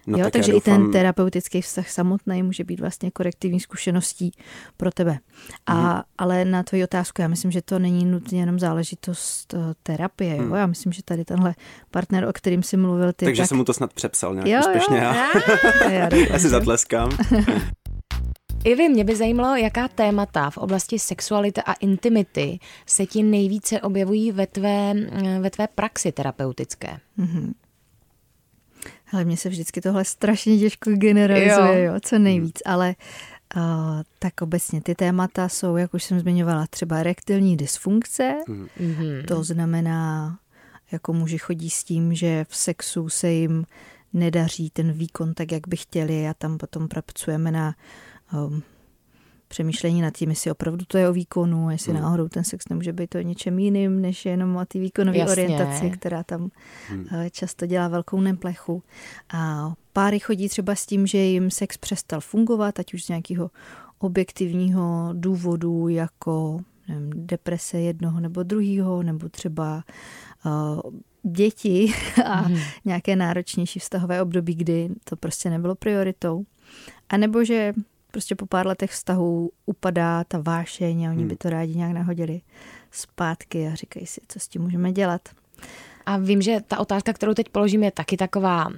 No 0.06 0.18
jo, 0.18 0.24
tak 0.24 0.26
já 0.26 0.30
takže 0.30 0.52
i 0.52 0.54
doufám- 0.54 0.82
ten 0.82 0.92
terapeutický 0.92 1.60
vztah 1.62 1.90
samotný 1.90 2.42
může 2.42 2.64
být 2.64 2.80
vlastně 2.80 3.10
korektivní 3.10 3.60
zkušeností 3.60 4.32
pro 4.76 4.90
tebe. 4.90 5.18
A, 5.66 5.74
Mhm. 5.94 6.02
Ale 6.18 6.44
na 6.44 6.62
tvoji 6.62 6.84
otázku, 6.84 7.22
já 7.22 7.28
myslím, 7.28 7.50
že 7.50 7.62
to 7.62 7.78
není 7.78 8.04
nutně 8.04 8.40
jenom 8.40 8.58
záležitost 8.58 9.54
eh, 9.54 9.58
terapie. 9.82 10.36
Jo? 10.36 10.42
Hmm. 10.42 10.54
Já 10.54 10.66
myslím, 10.66 10.92
že 10.92 11.02
tady 11.02 11.24
tenhle 11.24 11.54
partner, 11.90 12.24
o 12.28 12.32
kterým 12.32 12.62
jsi 12.62 12.76
mluvil, 12.76 13.12
ty 13.12 13.24
Takže 13.24 13.42
tak... 13.42 13.48
jsem 13.48 13.56
mu 13.58 13.64
to 13.64 13.72
snad 13.74 13.92
přepsal 13.92 14.34
nějak 14.34 14.48
Jo, 14.48 14.54
jo. 14.54 14.60
úspěšně. 14.60 14.96
Já, 15.04 15.90
Já 15.90 16.08
doufám, 16.08 16.32
já 16.32 16.38
si 16.38 16.48
zatleskám. 16.48 17.10
Ivi, 18.64 18.88
mě 18.88 19.04
by 19.04 19.16
zajímalo, 19.16 19.56
jaká 19.56 19.88
témata 19.88 20.50
v 20.50 20.58
oblasti 20.58 20.98
sexuality 20.98 21.60
a 21.66 21.72
intimity 21.72 22.58
se 22.86 23.06
ti 23.06 23.22
nejvíce 23.22 23.80
objevují 23.80 24.32
ve 24.32 24.46
tvé, 24.46 24.94
ve 25.40 25.50
tvé 25.50 25.68
praxi 25.68 26.12
terapeutické. 26.12 26.98
Hele, 29.04 29.24
mně 29.24 29.36
se 29.36 29.48
vždycky 29.48 29.80
tohle 29.80 30.04
strašně 30.04 30.58
těžko 30.58 30.90
generalizuje, 30.90 31.82
Jo. 31.84 31.92
jo, 31.92 32.00
co 32.02 32.18
nejvíc, 32.18 32.58
ale 32.66 32.94
uh, 33.56 33.62
tak 34.18 34.42
obecně 34.42 34.80
ty 34.80 34.94
témata 34.94 35.48
jsou, 35.48 35.76
jak 35.76 35.94
už 35.94 36.04
jsem 36.04 36.20
zmiňovala, 36.20 36.66
třeba 36.66 36.96
erektilní 36.96 37.56
dysfunkce, 37.56 38.34
Mm-hmm. 38.48 39.24
to 39.26 39.44
znamená, 39.44 40.38
jako 40.92 41.12
muži 41.12 41.38
chodí 41.38 41.70
s 41.70 41.84
tím, 41.84 42.14
že 42.14 42.46
v 42.48 42.56
sexu 42.56 43.08
se 43.08 43.30
jim 43.30 43.66
nedaří 44.12 44.70
ten 44.70 44.92
výkon 44.92 45.34
tak, 45.34 45.52
jak 45.52 45.68
by 45.68 45.76
chtěli 45.76 46.28
a 46.28 46.34
tam 46.34 46.58
potom 46.58 46.88
pracujeme 46.88 47.50
na 47.50 47.74
um, 48.32 48.62
přemýšlení 49.48 50.02
nad 50.02 50.10
tím, 50.16 50.30
jestli 50.30 50.50
opravdu 50.50 50.84
to 50.88 50.98
je 50.98 51.08
o 51.08 51.12
výkonu, 51.12 51.70
jestli 51.70 51.92
Hmm. 51.92 52.02
náhodou 52.02 52.28
ten 52.28 52.44
sex 52.44 52.68
nemůže 52.68 52.92
být 52.92 53.14
o 53.14 53.18
něčem 53.20 53.58
jiným, 53.58 54.00
než 54.00 54.24
jenom 54.26 54.56
o 54.56 54.64
té 54.64 54.78
výkonové 54.78 55.18
orientaci, 55.30 55.90
která 55.90 56.22
tam 56.22 56.50
eh, 57.12 57.30
často 57.30 57.66
dělá 57.66 57.88
velkou 57.88 58.20
neplechu. 58.20 58.82
A 59.32 59.72
páry 59.92 60.18
chodí 60.18 60.48
třeba 60.48 60.74
s 60.74 60.86
tím, 60.86 61.06
že 61.06 61.18
jim 61.18 61.50
sex 61.50 61.78
přestal 61.78 62.20
fungovat, 62.20 62.78
ať 62.78 62.94
už 62.94 63.04
z 63.04 63.08
nějakého 63.08 63.50
objektivního 63.98 65.08
důvodu, 65.12 65.88
jako 65.88 66.60
nevím, 66.88 67.10
deprese 67.26 67.78
jednoho 67.78 68.20
nebo 68.20 68.42
druhého, 68.42 69.02
nebo 69.02 69.28
třeba 69.28 69.84
uh, 70.46 70.80
děti 71.32 71.92
a 72.24 72.42
Mhm. 72.42 72.58
nějaké 72.84 73.16
náročnější 73.16 73.78
vztahové 73.78 74.22
období, 74.22 74.54
kdy 74.54 74.88
to 75.04 75.16
prostě 75.16 75.50
nebylo 75.50 75.74
prioritou. 75.74 76.44
A 77.08 77.16
nebo 77.16 77.44
že 77.44 77.72
prostě 78.10 78.34
po 78.34 78.46
pár 78.46 78.66
letech 78.66 78.90
vztahu 78.90 79.50
upadá 79.66 80.24
ta 80.24 80.38
vášeň 80.42 81.04
a 81.06 81.10
oni 81.10 81.18
Hmm. 81.18 81.28
by 81.28 81.36
to 81.36 81.50
rádi 81.50 81.74
nějak 81.74 81.92
nahodili 81.92 82.40
zpátky 82.90 83.66
a 83.68 83.74
říkají 83.74 84.06
si, 84.06 84.20
co 84.28 84.40
s 84.40 84.48
tím 84.48 84.62
můžeme 84.62 84.92
dělat. 84.92 85.28
A 86.06 86.16
vím, 86.16 86.42
že 86.42 86.60
ta 86.68 86.78
otázka, 86.78 87.12
kterou 87.12 87.34
teď 87.34 87.48
položím, 87.48 87.82
je 87.82 87.90
taky 87.90 88.16
taková 88.16 88.68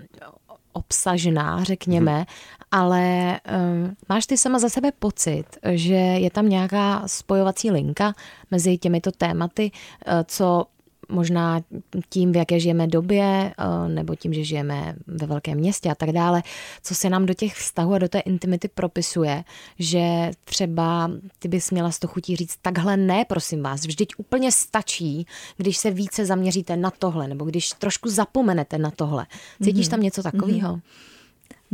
obsažná, 0.73 1.65
řekněme, 1.65 2.13
Mhm. 2.17 2.25
ale 2.71 3.41
um, 3.85 3.97
máš 4.09 4.27
ty 4.27 4.37
sama 4.39 4.59
za 4.59 4.69
sebe 4.69 4.93
pocit, 4.99 5.45
že 5.73 5.95
je 5.95 6.31
tam 6.31 6.49
nějaká 6.49 7.03
spojovací 7.07 7.71
linka 7.71 8.15
mezi 8.51 8.79
těmito 8.79 9.13
tématy, 9.13 9.71
eh, 10.07 10.25
co 10.25 10.65
možná 11.13 11.61
tím, 12.09 12.33
v 12.33 12.37
jaké 12.37 12.61
žijeme 12.61 12.87
době, 12.87 13.25
eh, 13.25 13.89
nebo 13.89 14.15
tím, 14.15 14.35
že 14.35 14.45
žijeme 14.45 14.95
ve 15.07 15.27
velkém 15.27 15.59
městě 15.59 15.91
a 15.91 15.95
tak 15.95 16.13
dále, 16.13 16.43
co 16.83 16.95
se 16.95 17.11
nám 17.11 17.27
do 17.27 17.35
těch 17.35 17.55
vztahů 17.55 17.95
a 17.95 17.99
do 17.99 18.09
té 18.09 18.19
intimity 18.19 18.69
propisuje, 18.69 19.45
že 19.79 20.31
třeba 20.45 21.11
ty 21.39 21.49
bys 21.49 21.71
měla 21.71 21.91
z 21.91 21.99
toho 21.99 22.13
chutí 22.13 22.37
říct, 22.37 22.57
takhle 22.63 22.97
ne, 22.97 23.25
prosím 23.25 23.63
vás, 23.63 23.87
vždyť 23.87 24.09
úplně 24.17 24.53
stačí, 24.53 25.27
když 25.57 25.77
se 25.77 25.91
více 25.91 26.27
zaměříte 26.27 26.77
na 26.77 26.91
tohle, 26.91 27.29
nebo 27.29 27.45
když 27.45 27.71
trošku 27.71 28.09
zapomenete 28.09 28.79
na 28.79 28.91
tohle. 28.91 29.27
Cítíš 29.63 29.89
tam 29.89 30.01
něco 30.01 30.23
takového? 30.23 30.81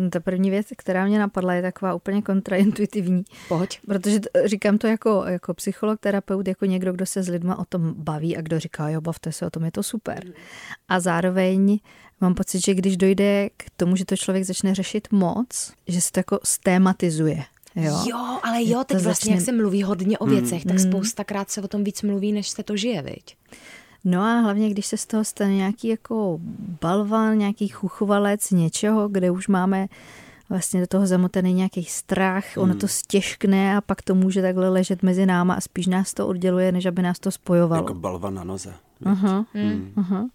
No, 0.00 0.10
ta 0.10 0.20
první 0.20 0.50
věc, 0.50 0.66
která 0.76 1.06
mě 1.06 1.18
napadla, 1.18 1.54
je 1.54 1.62
taková 1.62 1.94
úplně 1.94 2.22
kontraintuitivní. 2.22 3.24
Pojď. 3.48 3.80
Protože 3.86 4.20
t- 4.20 4.48
říkám 4.48 4.78
to 4.78 4.86
jako, 4.86 5.24
jako 5.26 5.54
psycholog, 5.54 6.00
terapeut, 6.00 6.48
jako 6.48 6.64
někdo, 6.64 6.92
kdo 6.92 7.06
se 7.06 7.22
s 7.22 7.28
lidma 7.28 7.58
o 7.58 7.64
tom 7.64 7.94
baví 7.96 8.36
a 8.36 8.40
kdo 8.40 8.58
říká, 8.60 8.88
jo, 8.88 9.00
bavte 9.00 9.32
se 9.32 9.46
o 9.46 9.50
tom, 9.50 9.64
je 9.64 9.70
to 9.72 9.82
super. 9.82 10.24
A 10.88 11.00
zároveň 11.00 11.78
mám 12.20 12.34
pocit, 12.34 12.64
že 12.64 12.74
když 12.74 12.96
dojde 12.96 13.48
k 13.56 13.64
tomu, 13.76 13.96
že 13.96 14.04
to 14.04 14.16
člověk 14.16 14.44
začne 14.44 14.74
řešit 14.74 15.08
moc, 15.10 15.72
že 15.88 16.00
se 16.00 16.12
to 16.12 16.20
jako 16.20 16.38
stématizuje. 16.44 17.44
Jo, 17.76 17.98
Jo, 18.08 18.38
ale 18.42 18.64
jo, 18.64 18.78
To 18.78 18.84
teď 18.84 19.02
vlastně, 19.02 19.10
začne- 19.10 19.34
jak 19.34 19.44
se 19.44 19.52
mluví 19.52 19.82
hodně 19.82 20.18
o 20.18 20.26
věcech, 20.26 20.64
tak 20.64 20.78
spoustakrát 20.80 21.50
se 21.50 21.62
o 21.62 21.68
tom 21.68 21.84
víc 21.84 22.02
mluví, 22.02 22.32
než 22.32 22.48
se 22.48 22.62
to 22.62 22.76
žije, 22.76 23.02
viď? 23.02 23.36
No 24.04 24.20
a 24.20 24.40
hlavně, 24.40 24.70
když 24.70 24.86
se 24.86 24.96
z 24.96 25.06
toho 25.06 25.24
stane 25.24 25.54
nějaký 25.54 25.88
jako 25.88 26.38
balvan, 26.80 27.38
nějaký 27.38 27.68
chuchovalec 27.68 28.50
něčeho, 28.50 29.08
kde 29.08 29.30
už 29.30 29.48
máme 29.48 29.86
vlastně 30.48 30.80
do 30.80 30.86
toho 30.86 31.06
zamotaný 31.06 31.54
nějaký 31.54 31.84
strach, 31.84 32.44
ono 32.56 32.74
to 32.74 32.88
stěžkne 32.88 33.76
a 33.76 33.80
pak 33.80 34.02
to 34.02 34.14
může 34.14 34.42
takhle 34.42 34.68
ležet 34.68 35.02
mezi 35.02 35.26
náma 35.26 35.54
a 35.54 35.60
spíš 35.60 35.86
nás 35.86 36.14
to 36.14 36.28
odděluje, 36.28 36.72
než 36.72 36.86
aby 36.86 37.02
nás 37.02 37.18
to 37.18 37.30
spojovalo. 37.30 37.82
Jako 37.82 37.94
balva 37.94 38.30
na 38.30 38.44
noze. 38.44 38.74
Aha, 39.04 39.46
aha. 39.96 40.28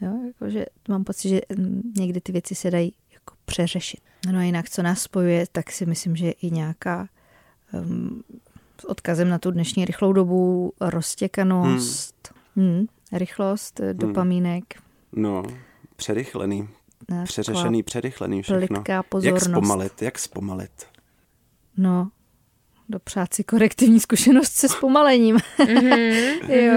Jo, 0.00 0.12
jakože 0.26 0.66
mám 0.88 1.04
pocit, 1.04 1.28
že 1.28 1.40
někdy 1.98 2.20
ty 2.20 2.32
věci 2.32 2.54
se 2.54 2.70
dají 2.70 2.92
jako 3.12 3.34
přeřešit. 3.44 4.00
No 4.32 4.38
a 4.38 4.42
jinak, 4.42 4.70
co 4.70 4.82
nás 4.82 5.02
spojuje, 5.02 5.46
tak 5.52 5.72
si 5.72 5.86
myslím, 5.86 6.16
že 6.16 6.30
i 6.30 6.50
nějaká 6.50 7.08
um, 7.72 8.22
s 8.80 8.84
odkazem 8.84 9.28
na 9.28 9.38
tu 9.38 9.50
dnešní 9.50 9.84
rychlou 9.84 10.12
dobu 10.12 10.72
roztěkanost, 10.80 12.14
hmm. 12.58 12.86
rychlost, 13.12 13.80
dopamínek, 13.92 14.64
No, 15.12 15.42
přerychlený. 15.96 16.68
Přeřešený, 17.24 17.82
přerychlený 17.82 18.42
všechno. 18.42 18.66
plitká 18.66 18.92
Jak 18.92 19.06
pozornost. 19.06 19.44
zpomalit, 19.44 20.02
jak 20.02 20.18
zpomalit. 20.18 20.86
No, 21.76 22.10
dopřát 22.88 23.34
si 23.34 23.44
korektivní 23.44 24.00
zkušenost 24.00 24.52
se 24.52 24.68
zpomalením. 24.68 25.38
jo. 26.48 26.74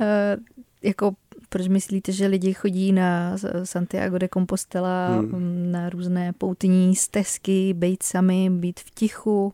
Eh, 0.00 0.36
jako 0.82 1.12
proč 1.48 1.68
myslíte, 1.68 2.12
že 2.12 2.26
lidi 2.26 2.52
chodí 2.52 2.92
na 2.92 3.36
Santiago 3.64 4.18
de 4.18 4.28
Compostela, 4.28 5.08
hmm. 5.08 5.72
na 5.72 5.90
různé 5.90 6.32
poutní 6.32 6.96
stezky, 6.96 7.74
být 7.74 8.02
sami, 8.02 8.50
být 8.50 8.80
v 8.80 8.90
tichu, 8.90 9.52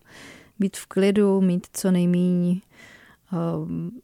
být 0.58 0.76
v 0.76 0.86
klidu, 0.86 1.40
mít 1.40 1.66
co 1.72 1.90
nejméně 1.90 2.60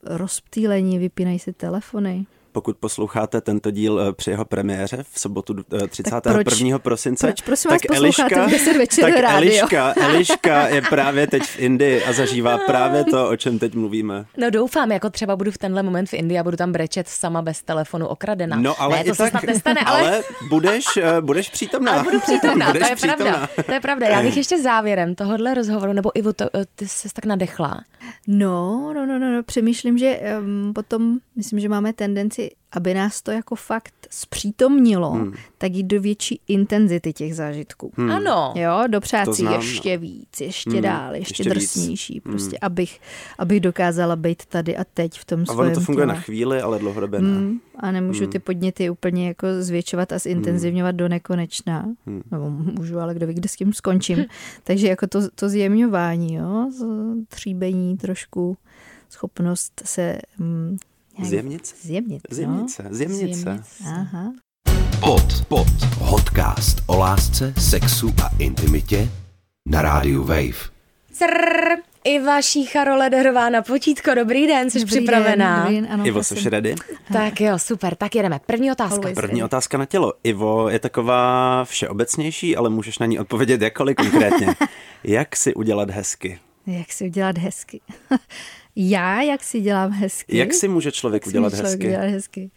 rozptýlení, 0.04 0.98
vypínají 0.98 1.38
si 1.38 1.52
telefony. 1.52 2.26
Pokud 2.52 2.76
posloucháte 2.76 3.40
tento 3.40 3.70
díl 3.70 4.00
eh, 4.00 4.12
při 4.12 4.30
jeho 4.30 4.44
premiéře 4.44 5.04
v 5.12 5.20
sobotu 5.20 5.54
eh, 5.82 5.88
31. 5.88 6.42
proč- 6.42 6.78
prosince, 6.78 7.26
proč, 7.26 7.40
prosím 7.40 7.70
vás, 7.70 7.80
tak 7.80 7.88
posloucháte 7.88 8.34
Eliška, 8.34 8.46
v 8.46 8.50
10 8.50 8.76
večer 8.78 9.04
tak 9.04 9.20
rádio? 9.20 9.50
Eliška, 9.50 9.94
Eliška 10.00 10.68
je 10.68 10.82
právě 10.82 11.26
teď 11.26 11.42
v 11.42 11.58
Indii 11.58 12.04
a 12.04 12.12
zažívá 12.12 12.58
právě 12.58 13.04
to, 13.04 13.28
o 13.28 13.36
čem 13.36 13.58
teď 13.58 13.74
mluvíme. 13.74 14.24
No 14.36 14.50
doufám, 14.50 14.92
jako 14.92 15.10
třeba 15.10 15.36
budu 15.36 15.50
v 15.50 15.58
tenhle 15.58 15.82
moment 15.82 16.08
v 16.08 16.14
Indii 16.14 16.38
a 16.38 16.44
budu 16.44 16.56
tam 16.56 16.72
brečet 16.72 17.08
sama 17.08 17.42
bez 17.42 17.62
telefonu 17.62 18.06
okradena. 18.06 18.56
No 18.56 18.82
ale 18.82 18.96
ne, 18.96 19.04
to 19.04 19.14
se 19.14 19.22
tak, 19.22 19.30
snad 19.30 19.42
nestane, 19.42 19.80
ale... 19.80 20.00
ale 20.00 20.22
budeš, 20.48 20.84
eh, 20.96 21.20
budeš 21.20 21.50
přítomná. 21.50 21.92
Ale 21.92 22.02
budu 22.02 22.20
přítomná, 22.20 22.66
to 22.66 22.72
budeš 22.72 22.88
je 22.88 22.96
pravda. 22.96 23.48
To 23.66 23.72
je 23.72 23.80
pravda. 23.80 24.08
Já 24.08 24.22
bych 24.22 24.36
ještě 24.42 24.62
závěrem 24.62 25.14
tohohle 25.14 25.54
rozhovoru, 25.54 25.92
nebo 25.92 26.18
Ivo, 26.18 26.32
to, 26.32 26.44
eh, 26.44 26.64
ty 26.74 26.88
jsi 26.88 27.08
tak 27.14 27.24
nadechla. 27.24 27.80
No, 28.26 28.92
no, 28.94 29.06
no, 29.06 29.18
no, 29.18 29.32
no. 29.32 29.42
přemýšlím, 29.42 29.98
že 29.98 30.20
um, 30.40 30.72
potom, 30.74 31.18
myslím, 31.36 31.60
že 31.60 31.68
máme 31.68 31.92
tendenci, 31.92 32.50
aby 32.72 32.94
nás 32.94 33.22
to 33.22 33.30
jako 33.30 33.54
fakt 33.54 33.94
zpřítomnilo, 34.10 35.10
hmm. 35.10 35.34
tak 35.58 35.72
jít 35.72 35.82
do 35.82 36.00
větší 36.00 36.40
intenzity 36.48 37.12
těch 37.12 37.34
zážitků. 37.34 37.92
Hmm. 37.96 38.10
Ano. 38.10 38.52
Jo, 38.56 38.84
dopřát 38.88 39.34
si 39.34 39.44
ještě 39.44 39.96
víc, 39.96 40.40
ještě 40.40 40.70
Hmm, 40.70 40.82
dál, 40.82 41.14
ještě, 41.14 41.30
ještě 41.30 41.42
víc. 41.44 41.52
drsnější, 41.52 42.20
prostě, 42.20 42.58
abych, 42.58 43.00
abych 43.38 43.60
dokázala 43.60 44.16
být 44.16 44.46
tady 44.46 44.76
a 44.76 44.84
teď 44.94 45.18
v 45.18 45.24
tom 45.24 45.42
A 45.42 45.44
svém 45.44 45.58
ono 45.58 45.74
to 45.74 45.80
funguje 45.80 46.06
těle. 46.06 46.14
na 46.14 46.20
chvíli, 46.20 46.60
ale 46.60 46.78
dlouhodobě 46.78 47.20
ne. 47.20 47.28
Hmm, 47.28 47.60
a 47.78 47.90
nemůžu 47.90 48.26
ty 48.26 48.38
podněty 48.38 48.90
úplně 48.90 49.28
jako 49.28 49.46
zvětšovat 49.60 50.12
a 50.12 50.18
zintenzivňovat 50.18 50.94
do 50.94 51.08
nekonečna. 51.08 51.88
Nebo 52.30 52.50
můžu, 52.50 52.98
ale 52.98 53.14
kdo 53.14 53.26
ví, 53.26 53.34
kde 53.34 53.48
s 53.48 53.56
tím 53.56 53.72
skončím. 53.72 54.24
Takže 54.64 54.88
jako 54.88 55.06
to, 55.06 55.30
to 55.34 55.48
zjemňování, 55.48 56.34
jo, 56.34 56.70
tříbení 57.28 57.96
trošku, 57.96 58.56
schopnost 59.08 59.82
se... 59.84 60.18
Nějak 61.18 61.30
Zjemnit 61.30 61.66
se? 61.66 61.76
Zjemnit, 61.82 62.22
Zjemnice, 62.30 62.84
zjemnice. 62.90 63.64
No. 63.84 63.90
Aha. 63.90 64.32
Pod, 65.00 65.44
pod, 65.48 65.66
podcast 66.10 66.82
o 66.86 66.96
lásce, 66.98 67.54
sexu 67.58 68.14
a 68.24 68.30
intimitě 68.38 69.08
na 69.66 69.82
rádiu 69.82 70.22
Wave. 70.24 70.52
Crrr, 71.12 71.76
Iva 72.04 72.42
Šícha 72.42 72.94
Lederová 72.96 73.50
na 73.50 73.62
potítko. 73.62 74.14
Dobrý 74.14 74.46
den, 74.46 74.70
jsi 74.70 74.78
Dobrý 74.78 74.96
připravená? 74.96 75.56
Den, 75.56 75.62
dobrý 75.64 75.80
den, 75.80 75.92
ano, 75.92 76.06
Ivo, 76.06 76.14
prosím. 76.18 76.36
jsi 76.36 76.50
ready? 76.50 76.74
Tak 77.12 77.40
jo, 77.40 77.58
super, 77.58 77.94
tak 77.94 78.14
jedeme. 78.14 78.40
První 78.46 78.72
otázka. 78.72 78.96
Always. 78.96 79.14
První 79.14 79.44
otázka 79.44 79.78
na 79.78 79.86
tělo. 79.86 80.12
Ivo 80.24 80.68
je 80.68 80.78
taková 80.78 81.64
všeobecnější, 81.64 82.56
ale 82.56 82.70
můžeš 82.70 82.98
na 82.98 83.06
ní 83.06 83.18
odpovědět 83.18 83.62
jakkoliv 83.62 83.96
konkrétně. 83.96 84.46
Jak 85.04 85.36
si 85.36 85.54
udělat 85.54 85.90
hezky? 85.90 86.38
Jak 86.66 86.92
si 86.92 87.04
udělat 87.04 87.38
hezky? 87.38 87.80
Já, 88.80 89.22
jak 89.22 89.44
si 89.44 89.60
dělám 89.60 89.90
hezky? 89.90 90.36
Jak 90.36 90.54
si 90.54 90.68
může 90.68 90.92
člověk 90.92 91.22
Jak 91.22 91.24
si 91.24 91.38
udělat 91.38 91.50
člověk 91.50 91.66
hezky? 91.66 91.86
Udělat 91.86 92.04
hezky? 92.04 92.50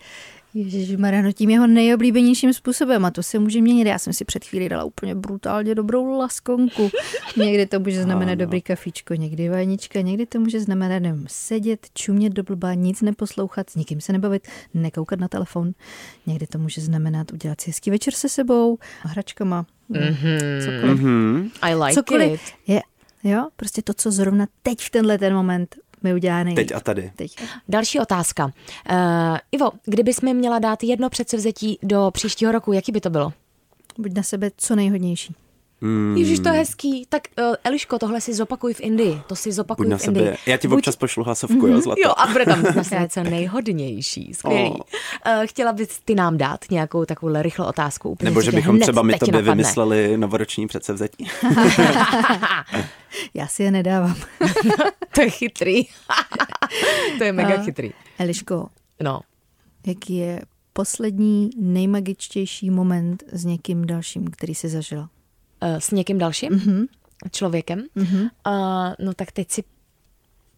Ježišmarja, 0.53 1.21
no 1.21 1.31
tím 1.31 1.49
jeho 1.49 1.67
nejoblíbenějším 1.67 2.53
způsobem 2.53 3.05
a 3.05 3.11
to 3.11 3.23
se 3.23 3.39
může 3.39 3.61
měnit. 3.61 3.87
Já 3.87 3.99
jsem 3.99 4.13
si 4.13 4.25
před 4.25 4.45
chvílí 4.45 4.69
dala 4.69 4.83
úplně 4.83 5.15
brutálně 5.15 5.75
dobrou 5.75 6.17
laskonku. 6.17 6.89
Někdy 7.37 7.65
to 7.65 7.79
může 7.79 8.03
znamenat 8.03 8.35
dobrý 8.35 8.61
kafíčko, 8.61 9.13
někdy 9.13 9.49
vajnička, 9.49 10.01
někdy 10.01 10.25
to 10.25 10.39
může 10.39 10.59
znamenat 10.59 10.99
nevím, 10.99 11.25
sedět, 11.29 11.87
čumět 11.93 12.33
do 12.33 12.43
blba, 12.43 12.73
nic 12.73 13.01
neposlouchat, 13.01 13.69
s 13.69 13.75
nikým 13.75 14.01
se 14.01 14.13
nebavit, 14.13 14.47
nekoukat 14.73 15.19
na 15.19 15.27
telefon. 15.27 15.71
Někdy 16.25 16.47
to 16.47 16.57
může 16.57 16.81
znamenat 16.81 17.33
udělat 17.33 17.61
si 17.61 17.69
hezký 17.69 17.91
večer 17.91 18.13
se 18.13 18.29
sebou, 18.29 18.77
hračkama, 19.01 19.65
mm-hmm. 19.91 20.65
cokoliv. 20.65 21.01
Mhm. 21.01 21.49
I 21.61 21.75
like 21.75 21.93
cokoliv. 21.93 22.33
it. 22.33 22.41
Je, 22.67 22.81
jo, 23.23 23.47
prostě 23.55 23.81
to, 23.81 23.93
co 23.93 24.11
zrovna 24.11 24.47
teď 24.63 24.79
v 24.79 24.89
tenhle 24.89 25.17
ten 25.17 25.33
moment 25.33 25.75
mi 26.03 26.13
udělá 26.13 26.43
nejlíp. 26.43 26.67
Teď 26.67 26.75
a 26.75 26.79
tady. 26.79 27.11
Teď. 27.15 27.35
Další 27.69 27.99
otázka. 27.99 28.45
Uh, 28.45 28.51
Ivo, 29.51 29.71
kdybys 29.85 30.21
mi 30.21 30.33
měla 30.33 30.59
dát 30.59 30.83
jedno 30.83 31.09
předsevzetí 31.09 31.79
do 31.83 32.11
příštího 32.13 32.51
roku, 32.51 32.73
jaký 32.73 32.91
by 32.91 33.01
to 33.01 33.09
bylo? 33.09 33.33
Buď 33.97 34.13
na 34.13 34.23
sebe 34.23 34.51
co 34.57 34.75
nejhodnější. 34.75 35.35
Hmm. 35.81 36.17
Ježíš, 36.17 36.39
to 36.39 36.47
je 36.49 36.53
hezký. 36.53 37.05
Tak 37.09 37.21
uh, 37.39 37.55
Eliško, 37.63 37.99
tohle 37.99 38.21
si 38.21 38.33
zopakuj 38.33 38.73
v 38.73 38.81
Indii. 38.81 39.21
To 39.27 39.35
si 39.35 39.51
zopakuj 39.51 39.85
Buď 39.85 39.91
na 39.91 39.97
v 39.97 40.07
Indii. 40.07 40.25
sebe. 40.25 40.37
Já 40.45 40.57
ti 40.57 40.67
Buď- 40.67 40.77
občas 40.77 40.95
pošlu 40.95 41.23
hlasovku, 41.23 41.67
jo, 41.67 41.81
zlato. 41.81 42.01
Jo, 42.05 42.13
a 42.17 42.27
bude 42.27 42.45
tam 42.45 42.63
na 42.75 42.83
sebe 42.83 43.09
co 43.09 43.23
nejhodnější. 43.23 44.33
Skvělý. 44.33 44.69
Oh. 44.69 44.77
Uh, 44.77 44.81
chtěla 45.45 45.73
bys 45.73 45.99
ty 46.05 46.15
nám 46.15 46.37
dát 46.37 46.65
nějakou 46.71 47.05
takovou 47.05 47.41
rychlou 47.41 47.65
otázku? 47.65 48.09
Úplně 48.09 48.29
Nebo 48.29 48.41
že 48.41 48.51
bychom 48.51 48.79
třeba 48.79 49.01
my 49.01 49.13
tobě 49.13 49.31
napadne. 49.33 49.51
vymysleli 49.51 50.17
novoroční 50.17 50.67
předsevzetí. 50.67 51.27
Já 53.33 53.47
si 53.47 53.63
je 53.63 53.71
nedávám. 53.71 54.15
To 55.15 55.21
je 55.21 55.29
chytrý. 55.29 55.83
to 57.17 57.23
je 57.23 57.31
mega 57.33 57.55
A- 57.55 57.63
chytrý. 57.63 57.91
Eliško, 58.19 58.67
No. 59.03 59.21
jaký 59.87 60.15
je 60.17 60.41
poslední 60.73 61.49
nejmagičtější 61.57 62.69
moment 62.69 63.23
s 63.31 63.45
někým 63.45 63.85
dalším, 63.87 64.27
který 64.27 64.55
jsi 64.55 64.69
zažila? 64.69 65.09
Uh, 65.63 65.77
s 65.79 65.91
někým 65.91 66.17
dalším? 66.17 66.49
Mm-hmm. 66.51 66.85
Člověkem? 67.31 67.83
Mm-hmm. 67.97 68.29
Uh, 68.47 68.93
no 68.99 69.13
tak 69.13 69.31
teď 69.31 69.51
si 69.51 69.63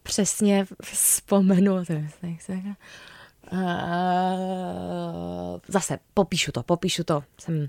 přesně 0.02 0.66
vzpomenu. 0.84 1.84
to 1.84 1.92
je- 1.92 2.10
jak 2.22 2.42
se 2.42 2.56
říká? 2.56 2.76
Uh, 3.52 3.58
zase 5.68 5.98
popíšu 6.14 6.52
to, 6.52 6.62
popíšu 6.62 7.04
to. 7.04 7.22
Jsem 7.40 7.68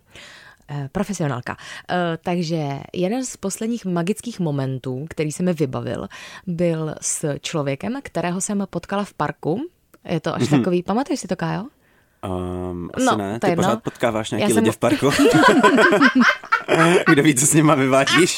eh, 0.70 0.90
profesionálka. 0.92 1.58
Eh, 1.90 2.18
Takže 2.24 2.80
jeden 2.94 3.26
z 3.26 3.38
posledních 3.38 3.86
magických 3.86 4.40
momentů, 4.40 5.06
který 5.10 5.32
se 5.32 5.44
mi 5.44 5.54
vybavil, 5.54 6.08
byl 6.48 6.96
s 7.02 7.38
člověkem, 7.40 8.00
kterého 8.04 8.42
jsem 8.42 8.64
potkala 8.70 9.04
v 9.04 9.14
parku. 9.14 9.62
Je 10.06 10.20
to 10.20 10.36
až 10.36 10.48
takový, 10.48 10.84
pamatuješ 10.84 11.20
si 11.20 11.28
to, 11.28 11.36
Kájo? 11.36 11.64
Um, 12.26 12.90
asi 12.94 13.06
No, 13.06 13.18
ne, 13.18 13.40
ty 13.40 13.56
pořád 13.56 13.84
potkáváš 13.84 14.32
nějaký 14.32 14.42
Já 14.44 14.48
jsem- 14.50 14.58
lidi 14.64 14.72
v 14.72 14.78
parku. 14.78 15.10
Kdo 17.08 17.24
ví, 17.24 17.36
co 17.36 17.46
s 17.46 17.54
nima 17.54 17.76
vyvádíš? 17.76 18.38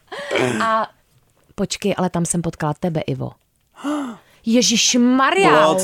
A 0.62 0.90
počkej, 1.54 1.94
ale 1.98 2.10
tam 2.10 2.26
jsem 2.26 2.42
potkala 2.42 2.74
tebe, 2.74 3.00
Ivo. 3.00 3.32
Ježíš 4.46 4.94
Maria. 4.94 5.74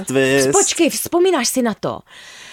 Počkej, 0.53 0.91
vzpomínáš 0.91 1.49
si 1.49 1.63
na 1.63 1.75
to? 1.75 2.01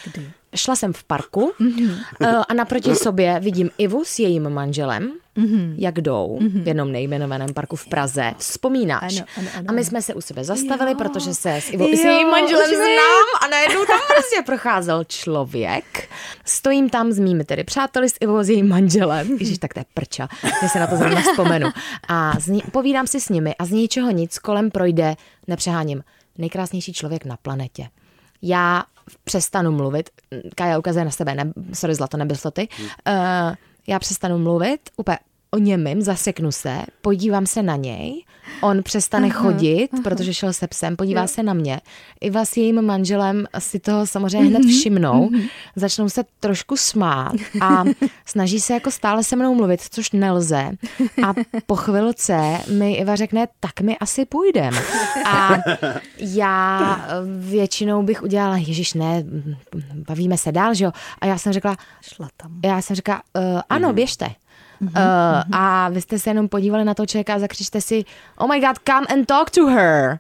Kdy? 0.03 0.31
Šla 0.55 0.75
jsem 0.75 0.93
v 0.93 1.03
parku 1.03 1.53
mm-hmm. 1.59 2.43
a 2.49 2.53
naproti 2.53 2.95
sobě 2.95 3.39
vidím 3.39 3.69
Ivu 3.77 4.05
s 4.05 4.19
jejím 4.19 4.49
manželem, 4.49 5.13
mm-hmm. 5.37 5.75
jak 5.77 6.01
jdou 6.01 6.39
mm-hmm. 6.41 6.63
v 6.63 6.67
jednom 6.67 6.91
nejmenovaném 6.91 7.53
parku 7.53 7.75
v 7.75 7.87
Praze. 7.87 8.33
Vzpomínáš? 8.37 9.17
Ano, 9.17 9.25
ano, 9.37 9.47
ano. 9.55 9.65
A 9.67 9.71
my 9.71 9.83
jsme 9.85 10.01
se 10.01 10.13
u 10.13 10.21
sebe 10.21 10.43
zastavili, 10.43 10.91
jo. 10.91 10.97
protože 10.97 11.33
se 11.33 11.55
s 11.55 11.69
Ivou 11.69 11.87
jo, 11.87 11.97
s 11.97 12.03
jejím 12.03 12.27
manželem 12.27 12.69
že... 12.69 12.75
znám 12.75 13.27
a 13.41 13.47
najednou 13.47 13.85
tam 13.85 13.99
prostě 14.07 14.41
procházel 14.45 15.03
člověk. 15.03 16.09
Stojím 16.45 16.89
tam 16.89 17.11
s 17.11 17.19
mými 17.19 17.43
tedy 17.43 17.63
přáteli, 17.63 18.09
s 18.09 18.17
Ivou 18.21 18.43
s 18.43 18.49
jejím 18.49 18.67
manželem. 18.69 19.37
Ježíš, 19.39 19.57
tak 19.57 19.73
to 19.73 19.79
je 19.79 19.85
prča, 19.93 20.27
já 20.61 20.69
se 20.69 20.79
na 20.79 20.87
to 20.87 20.95
zrovna 20.95 21.21
vzpomenu. 21.21 21.69
A 22.07 22.33
ní, 22.47 22.63
povídám 22.71 23.07
si 23.07 23.21
s 23.21 23.29
nimi 23.29 23.55
a 23.55 23.65
z 23.65 23.71
ničeho 23.71 24.11
nic 24.11 24.39
kolem 24.39 24.71
projde, 24.71 25.15
nepřeháním, 25.47 26.03
nejkrásnější 26.37 26.93
člověk 26.93 27.25
na 27.25 27.37
planetě. 27.37 27.87
Já 28.41 28.83
přestanu 29.23 29.71
mluvit, 29.71 30.09
Kaja 30.55 30.79
ukazuje 30.79 31.05
na 31.05 31.11
sebe, 31.11 31.35
ne, 31.35 31.53
sorry 31.73 31.95
zlato, 31.95 32.17
nebyl 32.17 32.37
to 32.37 32.51
ty, 32.51 32.67
uh, 33.07 33.55
já 33.87 33.99
přestanu 33.99 34.37
mluvit, 34.37 34.89
úplně 34.97 35.17
o 35.51 35.57
němým, 35.57 36.01
zaseknu 36.01 36.51
se, 36.51 36.81
podívám 37.01 37.45
se 37.45 37.63
na 37.63 37.75
něj, 37.75 38.23
on 38.61 38.83
přestane 38.83 39.27
aha, 39.27 39.39
chodit, 39.39 39.89
aha. 39.93 40.01
protože 40.03 40.33
šel 40.33 40.53
se 40.53 40.67
psem, 40.67 40.95
podívá 40.95 41.21
jo. 41.21 41.27
se 41.27 41.43
na 41.43 41.53
mě. 41.53 41.81
Iva 42.21 42.45
s 42.45 42.57
jejím 42.57 42.81
manželem 42.81 43.47
si 43.59 43.79
toho 43.79 44.07
samozřejmě 44.07 44.49
hned 44.49 44.59
mhm, 44.59 44.69
všimnou, 44.69 45.29
mm-hmm. 45.29 45.49
začnou 45.75 46.09
se 46.09 46.23
trošku 46.39 46.77
smát 46.77 47.33
a 47.61 47.83
snaží 48.25 48.59
se 48.59 48.73
jako 48.73 48.91
stále 48.91 49.23
se 49.23 49.35
mnou 49.35 49.55
mluvit, 49.55 49.81
což 49.89 50.11
nelze. 50.11 50.71
A 51.23 51.33
po 51.65 51.75
chvilce 51.75 52.57
mi 52.77 52.93
Iva 52.93 53.15
řekne, 53.15 53.47
tak 53.59 53.81
mi 53.81 53.97
asi 53.97 54.25
půjdem. 54.25 54.73
A 55.25 55.49
já 56.17 56.97
většinou 57.39 58.03
bych 58.03 58.23
udělala, 58.23 58.57
ježiš, 58.57 58.93
ne, 58.93 59.23
bavíme 60.07 60.37
se 60.37 60.51
dál, 60.51 60.73
že 60.73 60.85
jo? 60.85 60.91
A 61.21 61.25
já 61.25 61.37
jsem 61.37 61.53
řekla, 61.53 61.77
Šla 62.01 62.29
tam. 62.37 62.59
já 62.65 62.81
jsem 62.81 62.95
řekla, 62.95 63.21
uh, 63.35 63.61
ano, 63.69 63.87
mhm. 63.87 63.95
běžte. 63.95 64.27
Mm-hmm. 64.81 65.45
Uh, 65.49 65.55
a 65.55 65.89
vy 65.89 66.01
jste 66.01 66.19
se 66.19 66.29
jenom 66.29 66.49
podívali 66.49 66.85
na 66.85 66.93
to 66.93 67.05
člověka 67.05 67.33
a 67.33 67.39
zakřičte 67.39 67.81
si, 67.81 68.05
oh 68.37 68.49
my 68.49 68.59
god, 68.59 68.77
come 68.87 69.07
and 69.07 69.25
talk 69.25 69.49
to 69.49 69.65
her. 69.65 70.19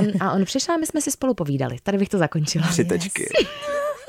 Um, 0.00 0.12
a 0.20 0.32
on 0.32 0.44
přišel 0.44 0.74
a 0.74 0.78
my 0.78 0.86
jsme 0.86 1.00
si 1.00 1.10
spolu 1.10 1.34
povídali. 1.34 1.76
Tady 1.82 1.98
bych 1.98 2.08
to 2.08 2.18
zakončila. 2.18 2.68
Tři 2.68 2.84
tečky. 2.84 3.22
Yes. 3.22 3.48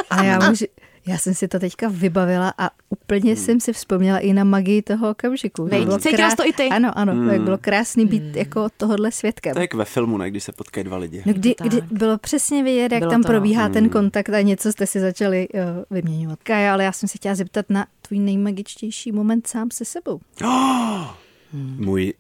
A 0.10 0.24
já 0.24 0.50
můžu, 0.50 0.66
já 1.08 1.18
jsem 1.18 1.34
si 1.34 1.48
to 1.48 1.60
teďka 1.60 1.88
vybavila 1.90 2.54
a 2.58 2.70
úplně 2.90 3.34
hmm. 3.34 3.44
jsem 3.44 3.60
si 3.60 3.74
vzpomněla 3.74 4.20
i 4.20 4.34
na 4.34 4.44
magii 4.44 4.82
toho 4.82 5.10
okamžiku. 5.10 5.70
Krás... 6.16 6.36
to 6.36 6.46
i 6.46 6.54
ty. 6.54 6.70
Ano, 6.70 6.98
ano, 6.98 7.14
hmm. 7.14 7.30
jak 7.30 7.42
bylo 7.42 7.58
krásný 7.58 8.06
být 8.06 8.24
hmm. 8.24 8.36
jako 8.36 8.68
tohohle 8.78 9.12
svědkem. 9.12 9.54
To 9.54 9.60
je 9.60 9.64
jak 9.64 9.74
ve 9.74 9.86
filmu, 9.86 10.18
ne, 10.18 10.30
když 10.30 10.44
se 10.44 10.52
potkají 10.52 10.84
dva 10.84 10.98
lidi. 10.98 11.24
No, 11.26 11.34
kdy, 11.34 11.56
kdy 11.62 11.82
bylo 11.92 12.18
přesně 12.18 12.64
vidět, 12.64 12.92
jak 12.92 13.00
bylo 13.00 13.12
tam 13.12 13.22
to, 13.22 13.28
probíhá 13.28 13.64
hmm. 13.64 13.74
ten 13.74 13.90
kontakt 13.90 14.30
a 14.30 14.42
něco 14.42 14.72
jste 14.72 14.88
si 14.88 15.00
začali 15.00 15.48
uh, 15.50 15.62
vyměňovat. 15.90 16.40
Kaja, 16.44 16.74
ale 16.74 16.84
já 16.84 16.92
jsem 16.92 17.10
se 17.10 17.18
chtěla 17.18 17.36
zeptat 17.36 17.66
na 17.70 17.88
tvůj 18.10 18.20
nejmagičtější 18.20 19.12
moment 19.12 19.48
sám 19.48 19.72
se 19.72 19.86
sebou. 19.86 20.20
Oh! 20.44 21.06
Hmm. 21.54 21.78
Můj 21.80 22.14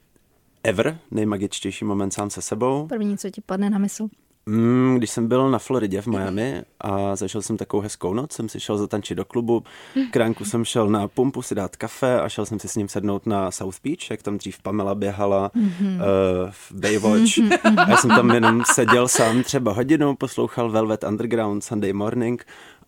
ever 0.64 1.00
nejmagičtější 1.12 1.86
moment 1.86 2.12
sám 2.12 2.30
se 2.30 2.42
sebou. 2.42 2.88
První, 2.88 3.18
co 3.18 3.30
ti 3.30 3.42
padne 3.42 3.70
na 3.70 3.78
mysl? 3.78 4.08
Mm, 4.46 4.96
když 4.98 5.10
jsem 5.10 5.28
byl 5.28 5.52
na 5.52 5.60
Floridě 5.60 6.02
v 6.02 6.08
Miami 6.08 6.62
a 6.82 7.16
zažil 7.16 7.42
jsem 7.42 7.58
takovou 7.58 7.82
hezkou 7.82 8.14
noc, 8.14 8.32
jsem 8.32 8.50
si 8.50 8.60
šel 8.60 8.78
zatančit 8.78 9.18
do 9.18 9.26
klubu, 9.26 9.64
kránku 10.12 10.46
jsem 10.46 10.66
šel 10.66 10.90
na 10.90 11.08
pumpu 11.08 11.42
si 11.42 11.56
dát 11.56 11.76
kafe 11.76 12.22
a 12.22 12.30
šel 12.30 12.46
jsem 12.46 12.60
si 12.60 12.68
s 12.68 12.76
ním 12.76 12.88
sednout 12.88 13.26
na 13.26 13.52
South 13.52 13.78
Beach, 13.84 14.12
jak 14.12 14.24
tam 14.24 14.38
dřív 14.38 14.62
Pamela 14.62 14.96
běhala 14.96 15.52
mm-hmm. 15.56 15.96
uh, 15.96 16.52
v 16.52 16.72
Baywatch. 16.72 17.38
a 17.78 17.90
já 17.90 17.98
jsem 17.98 18.10
tam 18.10 18.32
jenom 18.32 18.64
seděl 18.74 19.08
sám 19.08 19.44
třeba 19.44 19.74
hodinu, 19.74 20.16
poslouchal 20.16 20.72
Velvet 20.72 21.04
Underground 21.04 21.64
Sunday 21.64 21.94
Morning 21.94 22.46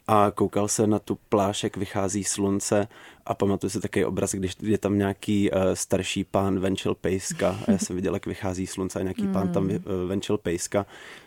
a 0.08 0.32
koukal 0.36 0.68
se 0.68 0.88
na 0.88 1.00
tu 1.00 1.18
pláž, 1.30 1.64
jak 1.64 1.78
vychází 1.78 2.24
slunce 2.24 2.88
a 3.26 3.34
pamatuju 3.34 3.70
si 3.70 3.80
takový 3.80 4.06
obraz, 4.06 4.32
když 4.32 4.56
je 4.62 4.78
tam 4.78 4.98
nějaký 4.98 5.52
uh, 5.52 5.58
starší 5.74 6.24
pán 6.24 6.60
venčil 6.60 6.96
pejska 6.96 7.60
a 7.68 7.72
já 7.72 7.78
jsem 7.78 7.96
viděl, 7.96 8.14
jak 8.14 8.26
vychází 8.26 8.68
slunce 8.68 9.00
a 9.00 9.02
nějaký 9.02 9.24
mm. 9.24 9.34
pán 9.34 9.50
tam 9.50 9.66
uh, 9.66 9.80
venčil 10.08 10.38
pejska. 10.38 10.86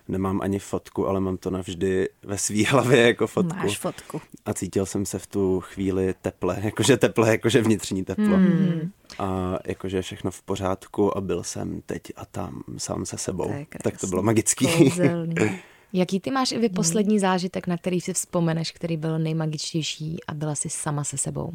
Nemám 0.08 0.40
ani 0.42 0.58
fotku, 0.58 1.08
ale 1.08 1.20
mám 1.20 1.36
to 1.36 1.50
navždy 1.50 2.08
ve 2.22 2.38
svý 2.38 2.64
hlavě 2.64 3.06
jako 3.06 3.26
fotku. 3.26 3.56
Máš 3.56 3.78
fotku. 3.78 4.20
A 4.44 4.54
cítil 4.54 4.86
jsem 4.86 5.06
se 5.06 5.18
v 5.18 5.26
tu 5.26 5.60
chvíli 5.60 6.14
teple, 6.22 6.58
jakože 6.62 6.96
teple, 6.96 7.30
jakože 7.30 7.62
vnitřní 7.62 8.04
teplo. 8.04 8.36
Mm. 8.36 8.90
A 9.18 9.58
jakože 9.66 10.02
všechno 10.02 10.30
v 10.30 10.42
pořádku 10.42 11.16
a 11.16 11.20
byl 11.20 11.42
jsem 11.42 11.82
teď 11.86 12.02
a 12.16 12.24
tam 12.24 12.62
sám 12.78 13.06
se 13.06 13.18
sebou. 13.18 13.48
To 13.48 13.78
tak 13.82 14.00
to 14.00 14.06
bylo 14.06 14.22
magický. 14.22 14.92
Jaký 15.96 16.20
ty 16.20 16.30
máš 16.30 16.52
i 16.52 16.58
vy 16.58 16.68
poslední 16.68 17.18
zážitek, 17.18 17.66
na 17.66 17.76
který 17.76 18.00
si 18.00 18.12
vzpomeneš, 18.12 18.72
který 18.72 18.96
byl 18.96 19.18
nejmagičtější 19.18 20.18
a 20.28 20.34
byla 20.34 20.54
si 20.54 20.70
sama 20.70 21.04
se 21.04 21.18
sebou? 21.18 21.54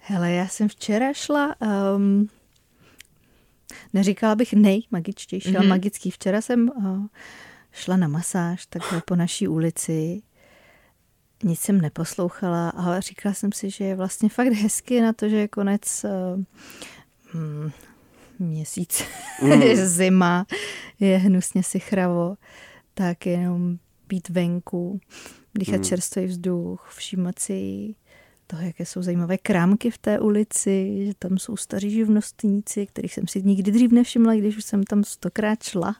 Hele, 0.00 0.32
já 0.32 0.48
jsem 0.48 0.68
včera 0.68 1.12
šla, 1.12 1.54
um, 1.96 2.28
neříkala 3.92 4.34
bych 4.34 4.52
nejmagičtější, 4.52 5.48
mm-hmm. 5.48 5.56
ale 5.56 5.66
mhm. 5.66 5.68
magický. 5.68 6.10
Včera 6.10 6.40
jsem 6.40 6.68
uh, 6.68 7.06
šla 7.72 7.96
na 7.96 8.08
masáž 8.08 8.66
takhle 8.66 9.02
po 9.04 9.16
naší 9.16 9.48
ulici, 9.48 10.22
nic 11.44 11.60
jsem 11.60 11.80
neposlouchala, 11.80 12.68
ale 12.68 13.02
říkala 13.02 13.34
jsem 13.34 13.52
si, 13.52 13.70
že 13.70 13.84
je 13.84 13.96
vlastně 13.96 14.28
fakt 14.28 14.52
hezky 14.52 15.00
na 15.00 15.12
to, 15.12 15.28
že 15.28 15.36
je 15.36 15.48
konec 15.48 16.04
uh, 16.04 16.42
mm, 17.40 17.70
měsíc, 18.38 19.04
mm. 19.42 19.62
zima, 19.74 20.46
je 21.00 21.18
hnusně 21.18 21.62
si 21.62 21.80
chravo, 21.80 22.36
tak 22.98 23.26
jenom 23.26 23.78
být 24.08 24.28
venku, 24.28 25.00
dýchat 25.54 25.76
mm. 25.76 25.84
čerstvý 25.84 26.24
vzduch, 26.24 26.88
všímat 26.96 27.38
si 27.38 27.94
toho, 28.46 28.62
jaké 28.62 28.86
jsou 28.86 29.02
zajímavé 29.02 29.38
krámky 29.38 29.90
v 29.90 29.98
té 29.98 30.20
ulici, 30.20 31.04
že 31.06 31.14
tam 31.18 31.38
jsou 31.38 31.56
staří 31.56 31.90
živnostníci, 31.90 32.86
kterých 32.86 33.14
jsem 33.14 33.28
si 33.28 33.42
nikdy 33.42 33.72
dřív 33.72 33.92
nevšimla, 33.92 34.34
když 34.34 34.56
už 34.56 34.64
jsem 34.64 34.84
tam 34.84 35.04
stokrát 35.04 35.62
šla. 35.62 35.96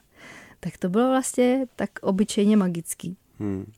Tak 0.59 0.77
to 0.77 0.89
bylo 0.89 1.09
vlastně 1.09 1.65
tak 1.75 1.89
obyčejně 2.01 2.57
magický. 2.57 3.17
Hmm. 3.39 3.71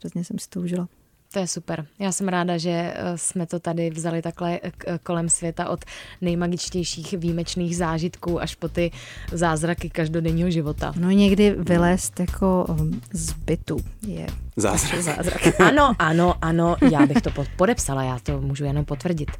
Hrozně 0.00 0.24
jsem 0.24 0.38
si 0.38 0.48
to 0.48 0.60
užila. 0.60 0.88
To 1.36 1.40
je 1.40 1.46
super. 1.46 1.86
Já 1.98 2.12
jsem 2.12 2.28
ráda, 2.28 2.58
že 2.58 2.70
eh, 2.70 3.18
jsme 3.18 3.46
to 3.46 3.58
tady 3.58 3.90
vzali 3.90 4.22
takhle 4.22 4.60
eh, 4.62 4.72
kolem 5.02 5.28
světa 5.28 5.68
od 5.68 5.84
nejmagičtějších 6.20 7.12
výjimečných 7.12 7.76
zážitků 7.76 8.42
až 8.42 8.54
po 8.54 8.68
ty 8.68 8.90
zázraky 9.32 9.90
každodenního 9.90 10.50
života. 10.50 10.92
No 10.98 11.10
někdy 11.10 11.50
vylézt 11.58 12.20
jako 12.20 12.66
um, 12.68 13.00
z 13.12 13.32
bytu 13.32 13.76
je 14.06 14.26
zázrak. 14.56 15.02
zázrak. 15.02 15.60
Ano, 15.60 15.94
ano, 15.98 16.34
ano, 16.42 16.76
já 16.90 17.06
bych 17.06 17.22
to 17.22 17.30
podepsala, 17.56 18.02
já 18.02 18.18
to 18.18 18.40
můžu 18.40 18.64
jenom 18.64 18.84
potvrdit. 18.84 19.30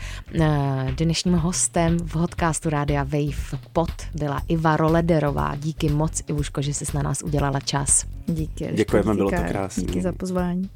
Eh, 0.41 0.93
dnešním 0.97 1.35
hostem 1.35 1.99
v 1.99 2.13
podcastu 2.13 2.71
Rádia 2.71 3.03
Wave 3.03 3.61
Pod 3.73 3.91
byla 4.15 4.43
Iva 4.49 4.77
Rolederová. 4.77 5.57
Díky 5.57 5.89
moc, 5.89 6.23
Ivuško, 6.29 6.63
že 6.63 6.75
jsi 6.75 6.85
na 6.95 7.03
nás 7.03 7.23
udělala 7.23 7.61
čas. 7.61 8.05
Díky. 8.27 8.73
Děkujeme, 8.73 9.15
bylo 9.15 9.31
to 9.31 9.37
krásné. 9.49 9.83
Díky 9.83 10.03
za 10.03 10.13
pozvání. 10.13 10.71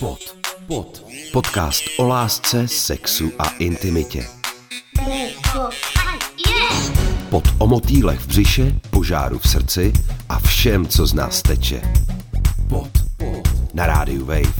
Pod. 0.00 0.36
Pod. 0.66 1.04
Podcast 1.32 1.84
o 1.98 2.06
lásce, 2.06 2.68
sexu 2.68 3.32
a 3.38 3.48
intimitě. 3.48 4.26
Pod 7.30 7.44
o 7.58 7.66
motýlech 7.66 8.20
v 8.20 8.26
břiše, 8.26 8.80
požáru 8.90 9.38
v 9.38 9.48
srdci 9.48 9.92
a 10.28 10.38
všem, 10.38 10.86
co 10.86 11.06
z 11.06 11.14
nás 11.14 11.42
teče. 11.42 11.82
Pod. 12.68 12.90
Pod. 13.16 13.74
Na 13.74 13.86
rádiu 13.86 14.24
Wave. 14.24 14.54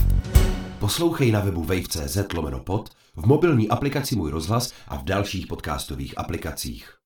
Poslouchej 0.79 1.31
na 1.31 1.39
webu 1.39 1.63
wave.cz 1.63 2.17
lomeno 2.33 2.59
pod, 2.59 2.89
v 3.15 3.25
mobilní 3.25 3.69
aplikaci 3.69 4.15
Můj 4.15 4.31
rozhlas 4.31 4.73
a 4.87 4.97
v 4.97 5.03
dalších 5.03 5.47
podcastových 5.47 6.17
aplikacích. 6.17 7.00